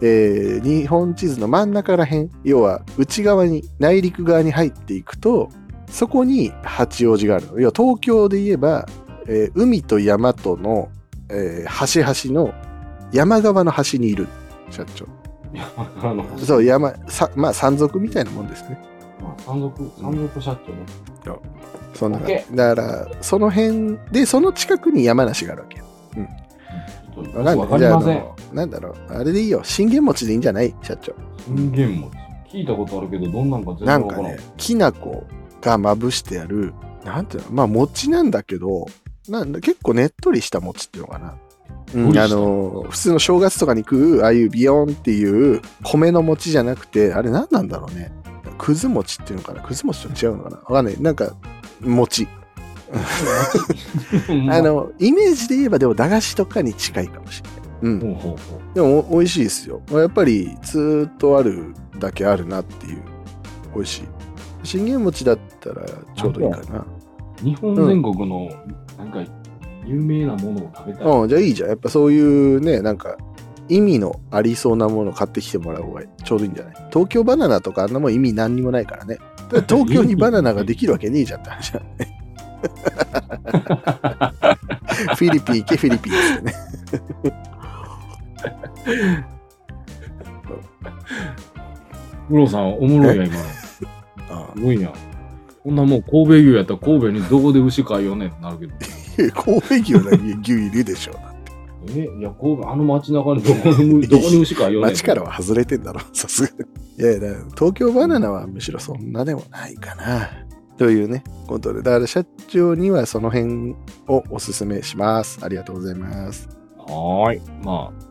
[0.00, 5.48] えー日本地図の真ん中らへん、要は内側に、内陸側に入っていくと、
[5.94, 7.60] そこに八王子があるの。
[7.60, 8.84] 要は東京で言えば、
[9.28, 10.88] えー海と山との、
[11.30, 12.14] えー端々
[12.48, 12.52] の
[13.12, 14.26] 山側の端にいる
[14.70, 15.04] 社長。
[15.54, 15.70] いや
[16.02, 18.76] あの、そう、山、さまあ山賊みたいなもんですね。
[19.22, 21.38] まあ山賊、山賊社長ね。
[21.94, 25.84] そんな感じだから、その辺で、その近くに山梨があるわけよ。
[27.14, 27.78] ちょっとわかんない。
[27.78, 28.00] じゃあ、
[28.52, 29.12] なんだろう。
[29.14, 29.62] あれでいいよ。
[29.62, 30.74] 信玄餅でいいんじゃない？
[30.82, 31.14] 社長。
[31.46, 32.16] 信玄餅。
[32.52, 34.22] 聞いたことあるけど、どんなんか全然わからん。
[34.24, 35.22] なんかね、きな粉
[35.64, 38.86] がまぶしてある、なんていうの、まあ餅なんだけど、
[39.28, 41.34] なんだ結構ねっとりした餅っていうのかな。
[41.94, 48.12] うんあの、普通の正月とかに食う、ああいうビヨンっていう米の餅じゃなくて、あれ何なんだろうね。
[48.58, 51.00] くず餅っていうのかなくず餅と違うのかなわかんない。
[51.00, 51.34] なんか、
[51.80, 52.26] 餅。
[54.50, 57.60] あの、イメージで言えばでも駄菓子とかに近いかもしれない。
[57.82, 58.00] うん。
[58.74, 59.82] でも美味しいですよ。
[59.90, 63.02] やっぱりずーっとあるだけあるなっていう。
[63.74, 64.13] 美味しい。
[64.64, 65.82] 信玄餅だったら
[66.16, 66.84] ちょうどいいかな。
[67.42, 68.48] 日本全国の
[68.98, 69.22] なんか
[69.86, 71.06] 有名なものを食べたい。
[71.06, 71.68] うん、じゃあいいじゃん。
[71.70, 73.16] やっぱそういうね、なんか
[73.68, 76.74] 意味のありそうなものを買ってきてもらう方がちょうどいいんじゃない？
[76.90, 79.16] 東京バナナとかあんなもん意味何にもないからね。
[79.16, 81.86] だから東京にバナナができるわけねえじゃんって話だね。
[85.16, 86.54] フィリピン行け、フィリピンですよね。
[92.28, 93.42] プロさん、おもろいや、今の。
[94.28, 94.92] あすごいやん。
[95.62, 98.26] こんなもう神戸牛やったら神戸にどこで牛飼いよんね？
[98.26, 98.74] んってなるけど。
[98.74, 100.00] あ神戸牛の
[100.42, 101.16] 牛いるでしょう。
[101.90, 104.88] え、いや、神戸、あの街中にどこに、どこに牛飼いよんね？
[104.88, 104.92] ん。
[104.92, 106.48] 街からは外れてんだろ、さすが
[106.98, 107.02] に。
[107.02, 110.30] いやいや、東京バナナはむしろそんなでもないかな。
[110.76, 113.74] というね、ことで、だから社長にはその辺
[114.08, 115.38] をおすすめします。
[115.42, 116.48] ありがとうございます。
[116.78, 117.40] はーい。
[117.62, 118.04] まあ、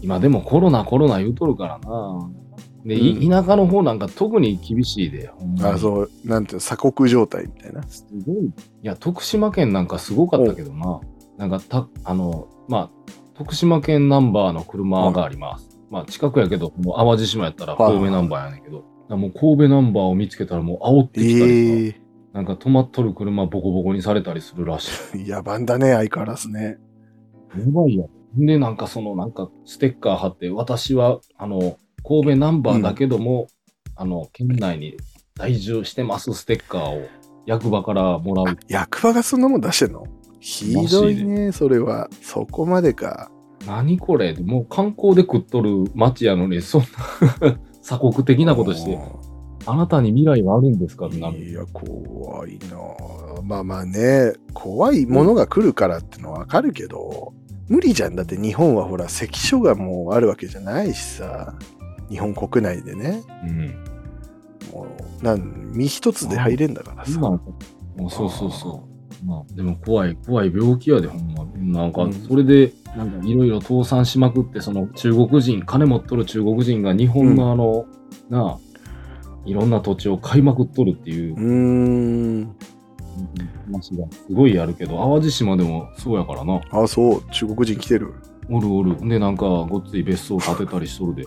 [0.00, 2.30] 今でもコロナコロナ言うとるからな。
[2.84, 5.30] で、いうん田舎の方なんか特に厳しいで。
[5.62, 7.82] あ、そう、なんていうの、鎖国状態みたいな。
[7.84, 8.44] すごい。
[8.44, 8.50] い
[8.82, 11.00] や、徳島県なんかすごかったけどな。
[11.38, 15.74] なんかた、あの、まあ、徳島県ナンバーの車があります。
[15.90, 22.00] まあ、近くやけど、もう淡路島やったらはい神戸ナンバーやねんけど、もう神戸ナンバーを見つけたらもう煽ってきたりさ、え
[22.32, 25.22] なんか止まっとる車ボコボコにされたりするらしい。
[25.22, 26.78] え野蛮だね、相変わらずね。
[27.56, 28.06] やばいや
[28.36, 28.46] ん。
[28.46, 33.46] で、なんかその、なんかステッカー貼って、私は、あの、神戸ナンバーだけども、
[33.96, 34.96] あの、県内に
[35.36, 37.08] 在住してますステッカーを。
[37.46, 38.56] 役場からもらう。
[38.68, 40.04] 役場がそんなもん出してんの？
[40.40, 42.08] ひどいね、それは。
[42.22, 43.30] そこまでか。
[43.66, 44.34] 何これ？
[44.34, 46.82] もう観光で食っとる町やのに、そん
[47.40, 48.98] な 鎖国的なことして、
[49.66, 51.06] あなたに未来はあるんですか。
[51.06, 51.30] いや、
[51.72, 52.76] 怖いな。
[53.38, 57.32] あまあまあね、怖いものが来るからってのはわかるけど、
[57.68, 58.16] 無理じゃん。
[58.16, 61.54] だって日本はほら、関所がもうあるわけじゃないしさ、
[62.10, 63.84] 日本国内でね、うん。
[64.72, 64.86] も
[65.20, 67.12] う、なん、身一つで入れんだからさ。
[68.10, 69.26] そうそうそう。
[69.26, 71.44] まあ、でも怖い、怖い病気やで、ほんま。
[71.54, 77.86] なんかうん、それで、なんかいろいろ倒産しまくって、その中国人、金持っとる中国人が日本のあの、
[78.28, 78.58] なあ、
[79.44, 82.56] いろんな土地を買いまくっとるっていううーん。
[83.72, 86.60] 話がすごいあるけど、淡路島でもそうやからな。
[86.70, 88.14] あ、そう、中国人来てる。
[88.50, 88.96] おるおる。
[89.08, 91.26] で、なんか、ごっつい別荘建てたりしとるで。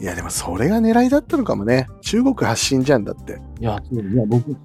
[0.00, 1.88] いや、でもそれが狙いだったのかもね。
[2.00, 3.40] 中国発信じゃんだって。
[3.60, 4.56] いや、そういや、僕、い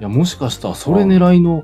[0.00, 1.62] や、もしかしたらそれ狙いの、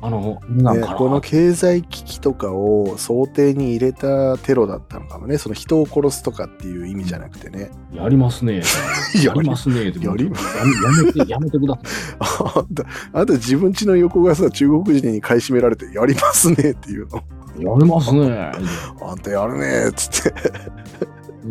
[0.00, 5.38] あの、なんかな、ねこの経済危機とかを想定に入れたテロだったのかもね。
[5.38, 7.70] その人を殺すとかっていう意味じゃなくてね。
[7.92, 8.62] やりますね。
[9.24, 9.86] やりますね。
[9.86, 12.44] やりやめて、やめてくださ
[12.80, 12.86] い。
[13.12, 17.16] あんた、自分家の横がさ、中国人に買い占められて、やりますねっていうの。
[17.58, 18.52] やりますね。
[19.02, 20.34] あんたやるねっつって。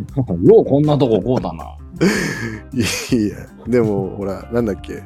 [0.44, 1.76] ようこんなとここうだな。
[2.74, 3.38] いや、
[3.68, 5.02] でも、ほら、なんだっけ？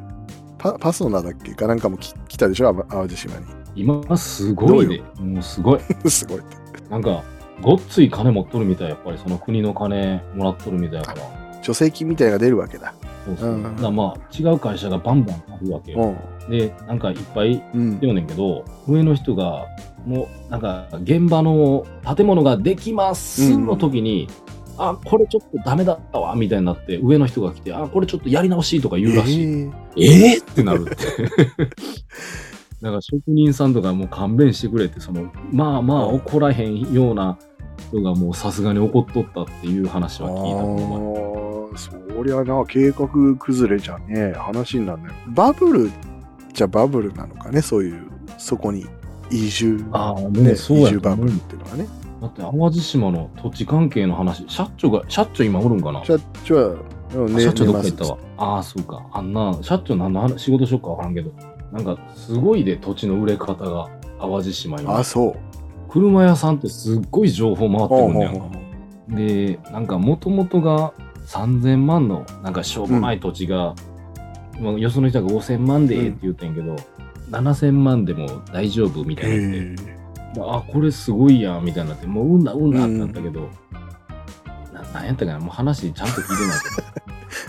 [0.58, 1.54] パパソナだっけ？
[1.54, 2.70] かなんかもき来たでしょ？
[2.70, 3.46] あ淡路島に。
[3.76, 5.02] 今すごいで。
[5.20, 5.80] もうすごい。
[6.10, 6.42] すごい。
[6.90, 7.24] なんか、
[7.62, 8.90] ごっつい金持っとるみたい。
[8.90, 11.22] やっぱりその国の金もらっとるみたいやから。
[11.62, 12.94] 助成金みたいが出るわけだ。
[13.26, 13.52] そうそう。
[13.52, 16.16] うんだからまあ、違う会社がバンバンあるわけよ。
[16.48, 16.52] うん。
[16.52, 18.00] で、なんかいっぱいうん。
[18.02, 19.66] よねんけど、上の人が、
[20.06, 21.86] もう、なんか、現場の
[22.18, 24.28] 建物ができますの時に、
[24.90, 29.44] あ、これちょっとダメだったわ、みたいになって、上の人が来て、あ、これちょっとやり直しとか言うらしい。
[29.44, 30.96] えーえー、ってなるって。
[32.82, 37.38] だから職人さんとかもう勘弁してくれって、その、まあまあうん怒らへんような
[37.90, 43.08] 人がもうさすがに怒っとったっていう話は聞いたこああ、そりゃな、計画
[43.38, 45.10] 崩れじゃねえ話になるね。
[45.28, 45.92] バブル
[46.54, 48.08] じゃバブルなのかね、そういう、
[48.40, 48.88] そこに
[49.30, 51.88] 移住、ああ、もね、移住バブルっていうのはね。
[52.22, 56.06] だって淡路島の土地関係の話、社長が、社長今おるんかな？
[56.06, 56.76] 社長は、
[57.16, 58.18] うんね社長どっか行ったわ。
[58.38, 59.06] ああ、そうか。
[59.12, 61.32] あんな、社長何の話仕事しよっかわからんけど、
[61.72, 64.98] なんかすごいで土地の売れ方が淡路島今。
[64.98, 65.04] あ、。
[65.04, 65.36] そう。
[65.90, 68.32] 車屋さんってすっごい情報回ってほうくんねや。
[68.32, 68.60] んかほうほ
[69.14, 70.94] うで、なんかもともとが
[71.26, 73.76] 3000万のなんかしょうもない土地が、
[74.60, 76.76] まあよその人が5000万でええって言ってんけど、
[77.32, 79.91] 7000万でも大丈夫みたいになって、へ
[80.38, 83.50] あ、これすごいやんみたいになって、もううんなうんなってなったけど、
[84.74, 86.88] ななんやったかな、もう話ちゃんと聞いてないけど。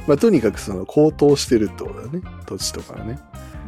[0.09, 2.21] まあ、とにかくその高騰してるってことだね。
[2.47, 3.19] 土地とかね。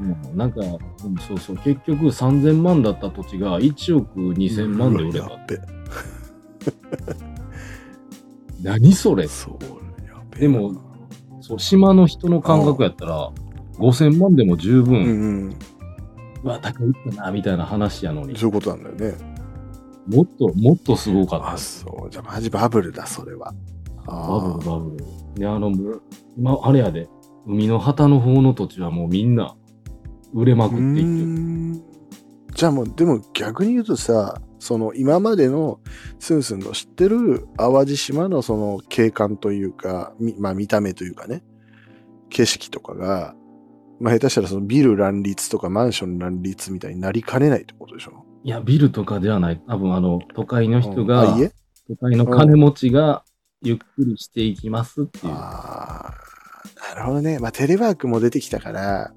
[0.01, 5.27] うんなんか、うんそうそう、結局3000万だった土地が1億2000万で売れた。
[5.27, 5.61] っべ。
[8.63, 9.29] 何それ？
[9.29, 10.75] そう、やべでも、
[11.41, 13.31] そう、島の人の感覚やったら、
[13.79, 15.57] 5000万でも十分、うんうん。
[16.45, 19.35] うわ、高いったな、みたいな話やのに、そういうことなんだよね。
[20.07, 21.59] もっと、もっとすごかったあ、。
[21.59, 22.11] そう。
[22.11, 23.55] じゃあマジバブルだ、それは。
[24.07, 25.05] バブル、バブル。
[25.41, 25.73] で、あの、
[26.37, 27.09] 今、あれやで、
[27.47, 29.57] 海の旗の方の土地はもうみんな、
[30.35, 31.07] 売れまくっていってる。
[31.07, 31.83] ん
[32.55, 35.81] じゃあもう、でも逆に言うとさ、その今までの
[36.19, 41.43] スンスンの知ってる淡路島のその景観というか、みまあ見た目というかね、
[42.31, 43.35] 景色とかが、
[44.05, 48.25] まあ下手したらそのビル乱立とかマンション乱立みたいになりかねないってことでしょ？
[48.45, 49.63] いや、ビルとかではない。
[49.67, 51.51] 多分、あの、都会の人うんがあ、家？
[51.89, 53.25] 都会の金持ちが、
[53.63, 55.33] ゆっくりしていきますっていう。
[55.33, 57.39] ああ、なるほどね。
[57.39, 59.15] まあテレワークも出てきたから、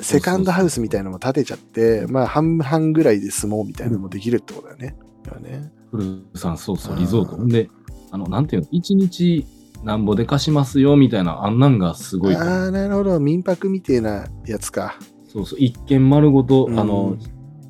[0.00, 4.96] セカンドハウスみたいなのも建てちゃって、まあ半々ぐらいで住もうみたいなのもできるってことだよね。
[5.22, 7.46] だよねフルさん、そうそう、うんリゾート。
[7.46, 7.68] で、
[8.10, 9.44] あの、なんていうの、一日
[9.84, 12.36] なんぼで貸しますよ、みたいな、あんなんがすごい。
[12.36, 13.18] ああ、なるほど。
[13.18, 14.98] 民泊みてえなやつか。
[15.28, 17.16] そうそう、一軒丸ごと、うんあの、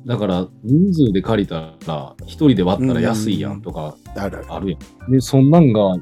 [0.05, 4.53] だから、人数で借りたら、一人で割ったら安いやんとかあるある。
[4.53, 5.11] あるやん。
[5.11, 5.95] で、そんなんが、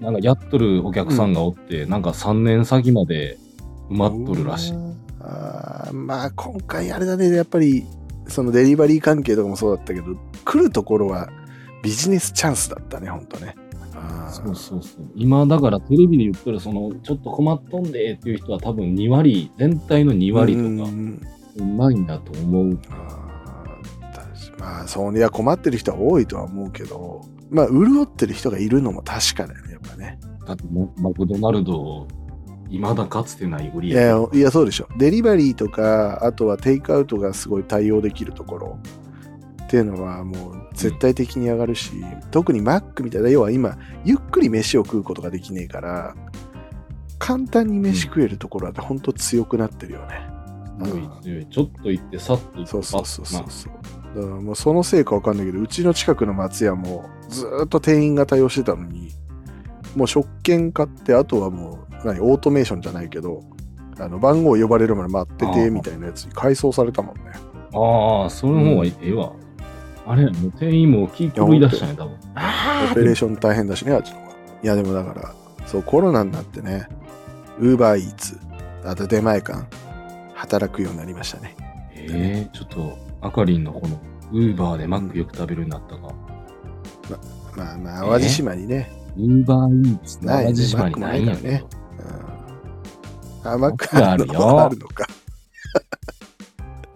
[0.00, 3.38] なんかやっとるお客さんがおって、なんか3年先まで
[3.90, 4.72] 埋まっとるらしい。
[5.26, 7.86] あーまあ今回あれだね、やっぱり
[8.28, 10.06] そのデリバリー関係とかもそうだったけど、
[10.44, 11.30] 来るところは
[11.82, 13.54] ビジネスチャンスだったね、ほんとね。
[14.30, 15.06] そうそうそう。
[15.14, 22.78] 今、だからテレビで言ったら、その、ちょっと困っとんでっていう人は多分2割、全体の2割とうんか、うまいんだと思う。
[24.58, 30.18] まあそうね、いや困ってる人は多いとは思うけど、まあ潤ってる人がいるのも確かだよね、やっぱね。
[30.46, 32.06] だってマ、マクドナルド、
[32.70, 34.06] 未だかつてない売りい上げ。
[34.06, 34.88] やいや、そうでしょ。
[34.98, 38.78] デリバリーとか、あとはテイクアウトがすごい対応できるところ
[39.74, 41.90] っていうのはもう絶対的に上がるし、
[42.30, 46.14] 特にマックみたいな、要は今、ゆっくり飯を食うことができねえから、
[47.18, 50.28] 簡単に飯食えるところは本当強くなってるよね。
[50.84, 51.46] 強い強い。
[51.46, 54.20] ちょっと行って、さっと行って、そうそうそうそうそう。
[54.20, 59.10] だからもうそのせいかわかんないけど、うちの近くの松屋もずーっと店員が対応してたのに、
[59.96, 63.42] もう食券買って、あとはもう、何、オートメーションじゃないけど、
[63.98, 67.22] あの番号呼ばれるまで待っててみたいなやつに改装されたもんね。
[67.72, 69.32] ああ、その方がええわ。
[70.06, 72.14] あれ、もう店員も気狂い出したね、多分。
[72.90, 74.32] オペレーション大変だしね、あっちの方が。
[74.62, 75.34] いや、でもだから、
[75.66, 76.88] そう、コロナになってね、
[77.58, 78.38] ウーバーイーツ、
[78.84, 79.64] あと出前館、
[80.34, 81.56] 働くようになりましたね。
[81.94, 83.98] ええちょっと、あかりんのこの、
[84.32, 86.14] ウーバーでマックよく食べるようになったか。
[87.56, 93.44] まあまあ、淡路島にね、ウーバーイーツないね淡路島にないんやけマックもないど。
[93.44, 95.06] うん、あ、マックマックあるよあるのか。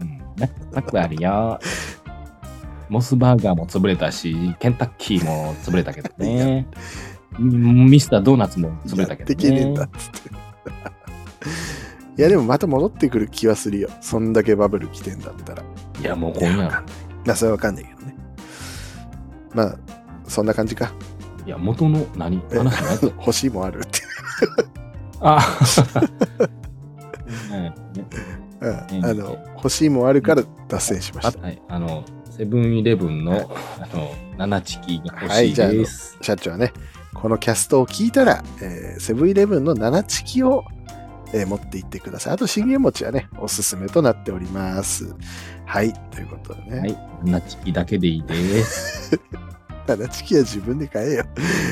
[0.01, 0.19] うん
[0.73, 1.61] マックあるよ。
[2.89, 6.67] モスバーガーも潰れたし、ケンタッキーも潰れたけどね。
[7.39, 10.01] ミスタードーナツも潰れたけどやってけねえんだねっ。
[10.01, 10.31] つって。
[12.19, 13.89] いや、でもまた戻ってくる気はするよ。
[14.01, 15.63] そんだけバブル来てんだったら。
[16.01, 16.85] いや、もう今夜いやわかん。
[16.85, 16.95] ない
[17.27, 18.17] まあ、それはわかんないけどね。
[19.55, 19.77] まあ、
[20.27, 20.93] そんな感じか。
[21.47, 22.43] いや、元の何？
[22.51, 23.03] え話のやつ？
[23.19, 24.01] 欲しいもんあるって。
[25.21, 25.39] あ
[27.51, 27.73] うんね
[28.61, 28.69] う
[29.01, 31.41] ん、あの、欲しいもんあるから脱線しました。
[31.41, 32.05] はい、あの、
[32.39, 36.17] セブンイレブンの、あの、七チキが欲しいはいじゃああのです。
[36.21, 36.73] 社長はね、
[37.13, 40.65] このキャストを聞いたら、えーセブンイレブンの7チキを、
[41.35, 42.35] えー持って行ってください。
[42.35, 45.13] あと、信玄餅はね、おすすめとなっております。
[45.67, 46.79] はい、ということでね。
[46.79, 49.19] はい、七チキだけでいいです。
[49.89, 51.25] 7チキは自分で買えよ。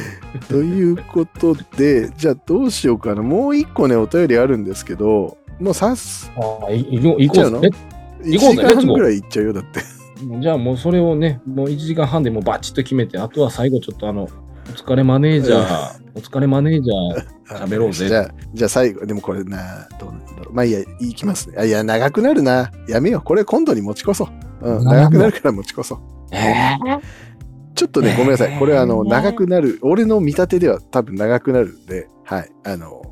[0.50, 3.22] ということで、じゃあどうしようかな。
[3.22, 7.60] もう一個ね、お便りあるんですけど、もうさす、ああ、いいこう、行こう行っちゃうの？
[7.60, 7.68] ぜ。
[8.22, 9.95] 1行こうぜ時間半ぐらいいっちゃうよ、だって。
[10.18, 14.26] えじゃあもうそれをね、もう1時間半でもうバチッと決めて、あとは最後ちょっとあの、お
[14.72, 20.54] 疲れマネージャー、お疲れマネージャー、喋ろうぜじゃあ、じゃあ最後、でもこれな、どうなんだろう。
[20.54, 21.56] まあいいや、いきますね。
[21.58, 22.70] あいや、長くなるな。
[22.88, 23.22] やめよう。
[23.22, 24.28] これ今度に持ち越そ
[24.62, 24.68] う。
[24.68, 25.98] うん、長くなるから持ち越そう。
[26.32, 26.76] え
[27.74, 28.58] ちょっとね、ごめんなさい。
[28.58, 29.78] これ、あの、えー長くなる。
[29.82, 32.50] 俺の見立てでは多分長くなるんで、はい。
[32.64, 33.02] あの、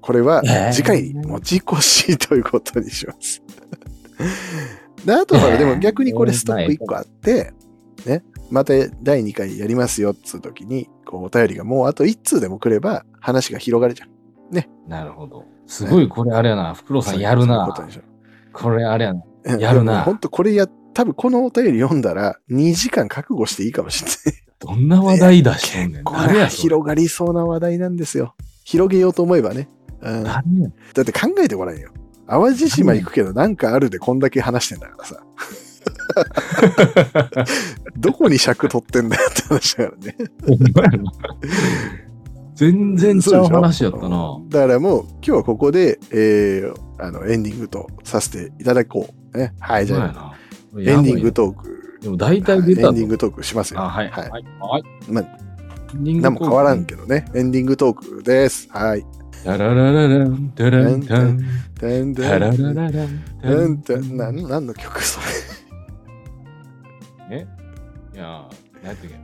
[0.00, 3.42] これはえー次回に持ち越しということにします。
[5.04, 7.52] で、あとほら、でも逆にこれストップ1個あって、
[8.06, 14.18] ね、また第2回やりますよっつう時に、こう、お便りがもうあと1通でも来れば話が広がるじゃん。
[14.88, 15.44] なるほど。
[15.66, 17.68] すごいこれあれやな、フクロウさんやるな
[18.52, 19.22] これあれやな。
[19.56, 24.42] うやるな本当これや、多分このお便り読んだら2時間覚悟していいかもしれない。
[24.58, 26.04] どんな話題出しとんねん。
[26.04, 28.34] これ広がりそうな話題なんですよ。
[28.64, 29.68] 広げようと思えばね。
[30.00, 30.42] うん、だ
[31.00, 31.90] って考えてごらんよ。
[32.28, 35.22] 淡路島行くけどなんかあるでこんだけ話してんだからさ。
[37.96, 40.16] どこに尺取ってんだよって話だからね。
[42.54, 44.40] 全然ちゃう話やったな。
[44.48, 49.38] だからもう今日はここで、えー、あのエンディングとさせていただこう。
[49.38, 50.82] ね、はい、じゃあ、な。
[50.82, 51.98] エンディングトーク。
[52.02, 53.80] でも大体出たエンディングトークしますよ。
[53.80, 54.10] あ、はい。
[54.10, 54.30] ははいい。
[54.58, 54.84] はい。
[55.08, 55.24] まあ、
[55.94, 57.26] エンディング何も変わらんけどね。
[57.34, 58.68] エンディングトークです。
[58.70, 59.06] はい。
[59.48, 61.38] タララララン、タランタン、
[61.80, 65.18] でんでタララララン、タンタンでんな何の曲そ
[67.30, 67.38] れ。
[67.38, 67.46] え
[68.14, 69.18] いやー、何やったっけ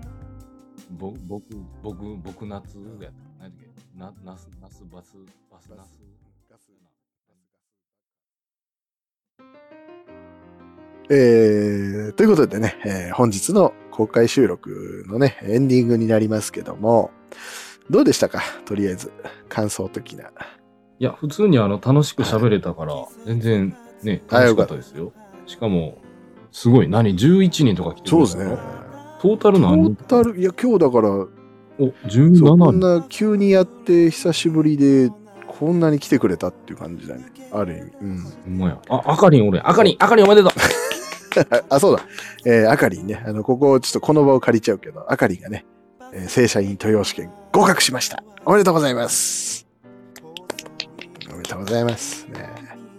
[0.93, 1.45] ぼ僕、
[1.83, 3.35] 僕、僕夏やった。
[3.39, 3.51] 何やったっ
[3.93, 5.13] けな、ナス、ナス、バス、
[5.53, 5.89] バス、ナス。
[11.11, 17.11] えー、ということでね、えー本日の公開収録のね、エンディングになりますけども、
[17.91, 18.41] どうでしたか？
[18.65, 19.13] とりあえず、
[19.49, 20.25] 感想的な。
[20.25, 22.95] いや、普通にあの楽しく喋れたから、
[23.27, 25.13] 全然ね、あ楽しかったですよ。
[25.47, 25.99] しかも、
[26.53, 28.59] すごい、何 ?11 人とか来てるんそうですね。
[29.21, 29.83] トータルト何？
[29.83, 31.27] 人ータル、いや、今日だから、お、
[31.79, 33.01] そう17こん人。
[33.01, 35.11] な急にやって久しぶりで、
[35.47, 37.27] こんなに来てくれたっていう感じだね。
[37.53, 37.93] ある意味。
[38.01, 38.19] うん。
[38.23, 38.81] ほんまや。
[38.89, 39.61] あ、あかりん俺。
[39.61, 40.53] あかりん、あかりんおめでとう。
[41.69, 42.05] あ、そうだ。
[42.47, 43.23] えー、あかりんね。
[43.27, 45.65] あの、ここ、ちょっとこの場を借りちゃうけど、あかりんがね、
[46.15, 48.23] えー正社員豊洋試験合格しました。
[48.45, 49.67] おめでとうございます。
[51.29, 52.27] おめでとうございます。
[52.27, 52.49] ね、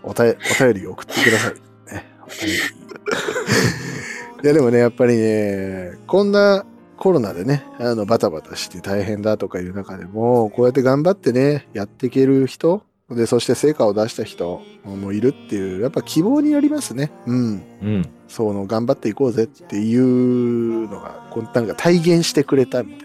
[0.03, 1.93] おたえお便りを送ってください。
[1.93, 2.05] ね、
[4.43, 6.66] いや、でもね、やっぱりね、こんな
[6.97, 17.11] コロナでね、あの、バタバタして大変だとかいう中でも、こうやって頑張ってね、やっていける人、で、そして成果を出した人もいるっていう、やっぱ希望になりますね。
[17.28, 17.63] うん。
[17.82, 18.09] うん。
[18.28, 23.05] その頑張っていこうぜっていうのが、こうなんか体現してくれたみた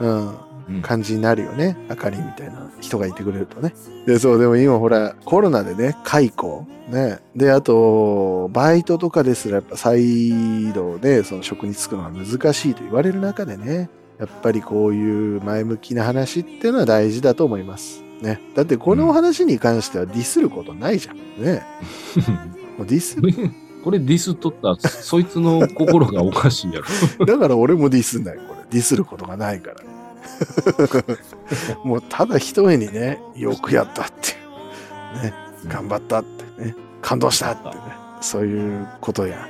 [0.00, 0.34] うん
[0.68, 1.76] うん、感じになるよね。
[1.88, 3.74] あかりみたいな人がいてくれるとね。
[4.06, 7.18] で、そう、でも今ほら、コロナでね、解雇、ね。
[7.36, 18.02] で、あと、バイトとかですらやっぱ再度ね、その職に就くのは難しいと言われる中でね、やっぱりこういう前向きな話っていうのは大事だと思います。
[18.22, 18.40] ね。
[18.54, 21.16] だってこの話に関してはディスることないじゃん。
[21.42, 21.62] ね。
[22.78, 23.32] もうディスこれ
[23.84, 26.86] これディスっとったら、そいつの心がおかしいやろ。
[27.26, 28.63] だから俺もディスんない、これ。
[28.70, 29.76] ディスることがないから。
[31.84, 34.34] もうただ一重にね、よくやったってい
[35.20, 35.22] う。
[35.22, 35.34] ね、
[35.66, 37.74] 頑張ったってね、感動したってね、
[38.20, 39.46] そういうことや。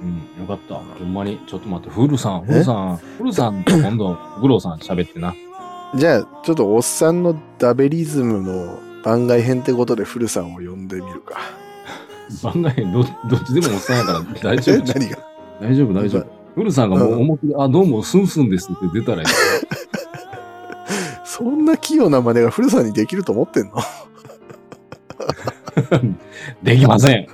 [0.00, 0.74] うん、よかった。
[0.76, 1.40] ほんまに。
[1.46, 5.34] ちょっと待って、フルさん、フルさん、フルさんと今度、グローさん喋ってな。
[5.96, 11.38] じゃあ、ちょっとおっさんのダベリズムの番外編ってことで古さんを呼んでみるか。
[12.42, 14.98] 番外編ど、どっちでもおっさんやから大丈 え夫。
[14.98, 15.18] 何が？
[15.60, 16.37] 大丈夫、大丈夫。
[16.54, 19.28] フルさんがもう思いっきり、あ、どうも、スンスンですって出たらいい。
[21.24, 23.74] そんな器用な真似が古さんにできると思ってんの？
[26.62, 27.28] できません。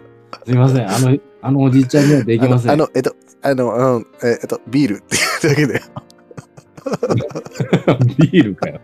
[0.45, 0.91] すいません。
[0.91, 2.73] あの、あのおじいちゃんにはできません。
[2.73, 5.19] あの、あのえっと、あの、うん、ええっと、ビールってい
[5.53, 5.83] うだけで。
[8.31, 8.81] ビールかよ。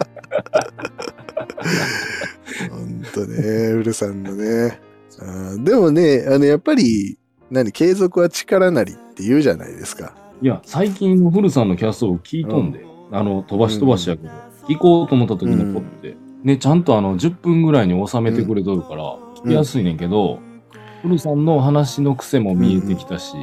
[2.71, 3.37] ほんとね、
[3.73, 4.81] ウルさんのね。
[5.59, 7.19] でもね、あの、やっぱり、
[7.51, 10.15] 何、継続は力なりって言うじゃないですか。
[10.43, 14.31] いや、最近のフルさんのキャストを聞いとんで、あの、飛ばし飛ばしやけど、
[14.69, 20.39] 聞こうと思った時のポって、ね、ちゃんとあの、10分ぐらいに収めてくれとるから、聞きやすいねんけど、
[21.03, 23.35] フルさんの話の癖も見えてきたし、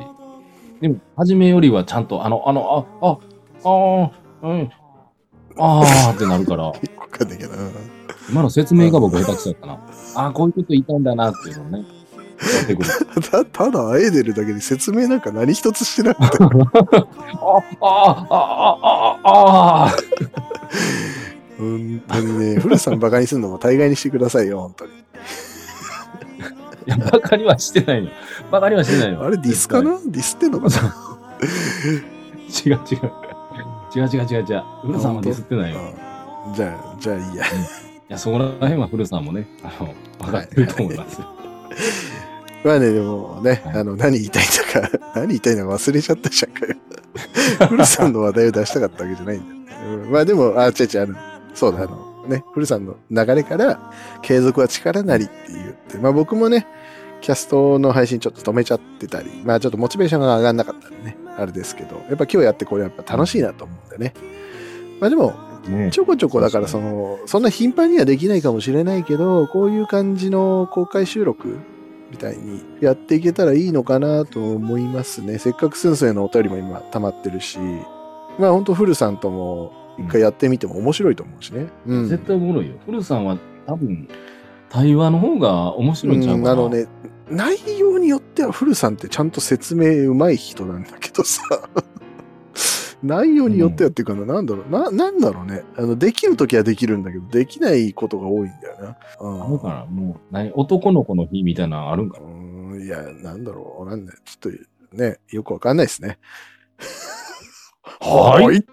[0.81, 3.17] でも、初めよりはちゃんと、あの、あの、あ、あ、
[3.63, 4.11] あー、
[4.43, 4.71] うん、
[5.57, 6.71] あーってなるから、
[8.29, 9.73] 今の説明が僕下手くそやったな。
[10.15, 11.85] あー、こういうこと言いたいんだなっていうのをね、
[12.55, 12.89] やってくる。
[13.31, 16.37] たただ、あえでるだけで説明なんか何一つしてなくて。
[16.43, 17.03] あ、あ、
[17.81, 19.95] あ、あ、あ、あ、あ、
[21.57, 24.91] 本当にね、古さんバカにするのも大概にしてくださいよ、本当に。
[24.91, 24.95] い
[26.85, 28.11] や、バカにはしてないよ。
[28.51, 29.23] バカにはしてないよ。
[29.23, 29.99] あれ、ディスかな？
[30.05, 30.95] ディスってんのかな？
[32.65, 32.79] 違 う違う。
[33.95, 34.63] 違う違う違う違う。
[34.85, 35.79] フルさんはディスってないよ。
[36.55, 37.43] じゃあ、じゃあいいや。
[38.09, 41.27] や、そこら辺はフルさんもね、あの、分かってると思いますよ。
[42.63, 46.75] まあね、でもね、はいあの、何言いたいんだか、 何言いたいのか忘れちゃったじゃんかよ。
[47.69, 50.03] 古さんの話題を出したかったわけじゃないんだよね。
[50.03, 51.15] うんまあでも、あ、違う違う、あの、
[51.53, 53.91] そうだ、あの、ね、古さんの流れから、
[54.21, 56.67] 継続は力なりって言って、まあ僕もね、
[57.21, 64.13] キャストの配信ちょっと止めちゃってたり、まあちょっとモチベーションが上がんなかったんでね、あれですけど、やっぱ今日やってこれやっぱ楽しいなと思うんでね。
[64.99, 65.33] まあでも、
[65.67, 71.57] ねちょこちょこだからその、そんな頻繁にはできないかもしれないけど、こういう感じの公開収録
[72.17, 75.37] みたいにやっていけたらいいのかなと思いますね。
[75.37, 77.59] せっかく先生のお便りも今溜まってるし、
[78.39, 81.67] まあ本当フルさんとも一回やってみても面白いと思うしね。
[81.85, 82.09] うん。
[82.09, 82.73] 絶対おもろいよ。
[82.85, 83.37] フルさんは
[83.67, 84.09] 多分、
[84.69, 86.53] 対話の方が面白いんちゃうかな。
[86.53, 86.87] うんあのね、
[87.29, 91.41] 内容によっては古さんってちゃんと説明うまい人なんだけどさ、
[93.03, 95.63] 内容によってはっていうかな、なんだろう、な、なんだろうね。
[95.77, 98.97] あの、できるときはできるんだけど、できないことが多いんだよな。
[99.19, 102.29] うんかなもう、何男の子の日みたいなのあるんかなう
[102.77, 104.53] んいや、なんだろう、なんだちょっ
[104.91, 106.17] とね、よくわかんないですね。
[107.99, 108.43] はい？
[108.43, 108.65] はーい。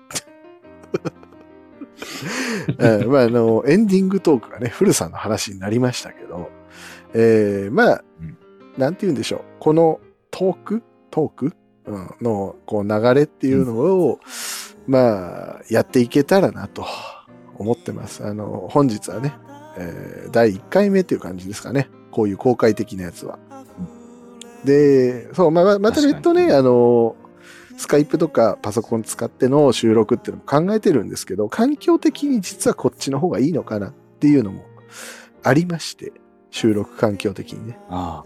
[2.78, 6.50] えーまあ、あの、エンディングトークがね、古さんの話になりましたけど、
[7.12, 8.38] えーまあ、うん
[8.78, 9.40] なんて言うんでしょう。
[9.60, 10.00] この
[10.30, 10.82] トーク？
[11.12, 11.52] トーク、
[11.86, 14.20] うん、の、こう、流れっていうのを、
[14.86, 16.86] まあ、やっていけたらなと
[17.58, 18.24] 思ってます。
[18.26, 19.34] あの、本日はね、
[19.76, 21.88] えー第1回目っていう感じですかね。
[22.10, 23.38] こういう公開的なやつは。
[24.64, 27.16] で、そう、まあ、ままた別途ね、あの、
[27.76, 34.64] スカイプとかパソコン使っての収録っていうのも考えてるんですけど、環境的に実はこっちの方がいいのかなっていうのも
[35.42, 36.12] ありまして、
[36.50, 37.78] 収録環境的にね。
[37.90, 38.24] あ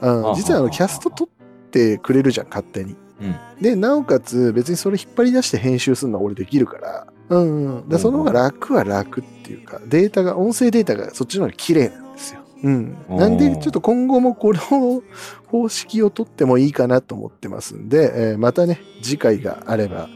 [0.00, 1.28] うんあ実はあの、キャスト撮っ
[1.74, 2.94] てくれるじゃん、勝手に。
[3.20, 3.24] あ。
[3.56, 3.62] うん。
[3.62, 7.88] で、なおかつ別にそれ引っ張り出して編集するのは俺できるから、うん、うん。
[7.88, 12.40] で、その方が楽は楽っていうか、データが、音声データがそっちの方が綺麗なんですよ。
[12.62, 12.96] うん。
[13.08, 15.02] なんで、ちょっと今後もこの
[15.48, 20.08] 方式を取ってもいいかなと思ってますんで、えーまたね、次回があれば、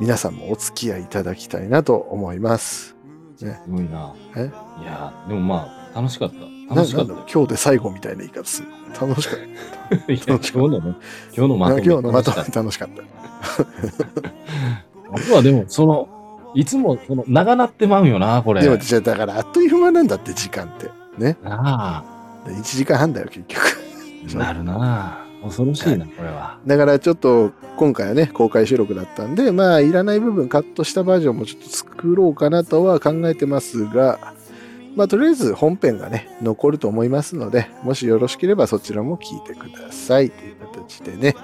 [0.00, 2.96] 皆さんもお付き合いいただきたいなと思います。
[3.36, 4.14] すごいな。
[4.36, 4.50] え？
[4.82, 6.36] いや、でもまあ、楽しかった。
[6.74, 7.12] な楽しかった。
[7.32, 8.68] 今日で最後みたいな言い方する。
[9.00, 10.04] 楽しかった。
[10.26, 10.96] 今日のね、
[11.36, 11.82] 今日のまとめ。
[11.82, 13.02] 今日のまとめ楽しかった。
[13.02, 13.68] た
[15.12, 16.08] あとはでも、その、
[16.54, 18.62] いつも、その、長なってまうんよな、これ。
[18.62, 20.90] でも、じゃあだからあっという間なんだって、時間って。
[21.18, 21.36] ね。
[21.42, 22.04] な
[22.46, 23.62] で1時間半だよ、結局。
[24.34, 25.22] あ、 なるなあ。
[25.42, 26.58] 恐ろしいな、これは。
[26.66, 34.34] だからちょっと今回はね、公開収録だったんで、まあいらない部分カットしたバージョンもちょっと作ろうかなとは考えてますが、
[34.94, 41.34] まあとりあえず本編がね、残ると思いますので、もしよろしければそちらも聞いてくださいという形でね。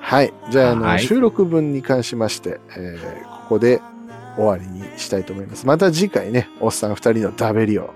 [0.00, 0.32] はい。
[0.50, 3.80] じゃあ、あの、はい収録分に関しまして、えーここで
[4.36, 5.66] 終わりにしたいと思います。
[5.66, 7.92] また次回ね、おっさん二人のダベリを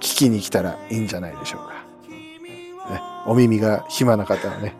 [0.00, 1.74] 聞きに来たらいいんじゃないでしょうか。
[2.92, 4.74] ね、お耳が暇な方はね、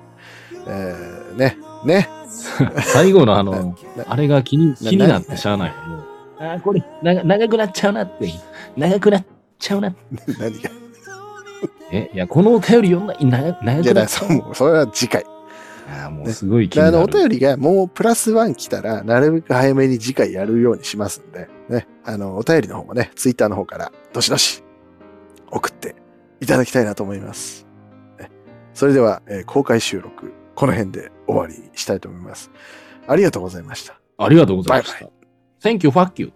[0.66, 1.57] えーね、
[1.87, 2.09] ね、
[2.85, 5.75] 最後のあの、なあれが気に気になって何しゃあない。
[6.41, 8.31] あーこれ長、長くなっちゃうなって。
[8.77, 9.25] 長くなっ
[9.59, 9.94] ちゃうな。
[10.38, 10.70] 何が？
[11.90, 14.42] え、いや、このお便り読んだ、長長いや、だからくなっちゃそうう。
[14.42, 15.24] もうそれは次回。
[15.90, 17.06] あーもうすごい気であの、お。
[17.06, 21.88] 便りがもうプラスワン来たら、なるべく早めに次回やるようにしますんで、ね。
[22.04, 24.62] あの、お便りの方もね、ツイッターの方から、どしどし
[25.50, 25.96] 送って
[26.40, 27.66] いただきたいなと思います。
[28.18, 28.30] ね
[28.74, 32.50] それでは、えー公開収録、この辺で終わりにしたいと思います。
[33.06, 33.98] ありがとうございました。
[34.18, 35.09] ありがとうございました。
[35.66, 36.32] Thank you, fuck you.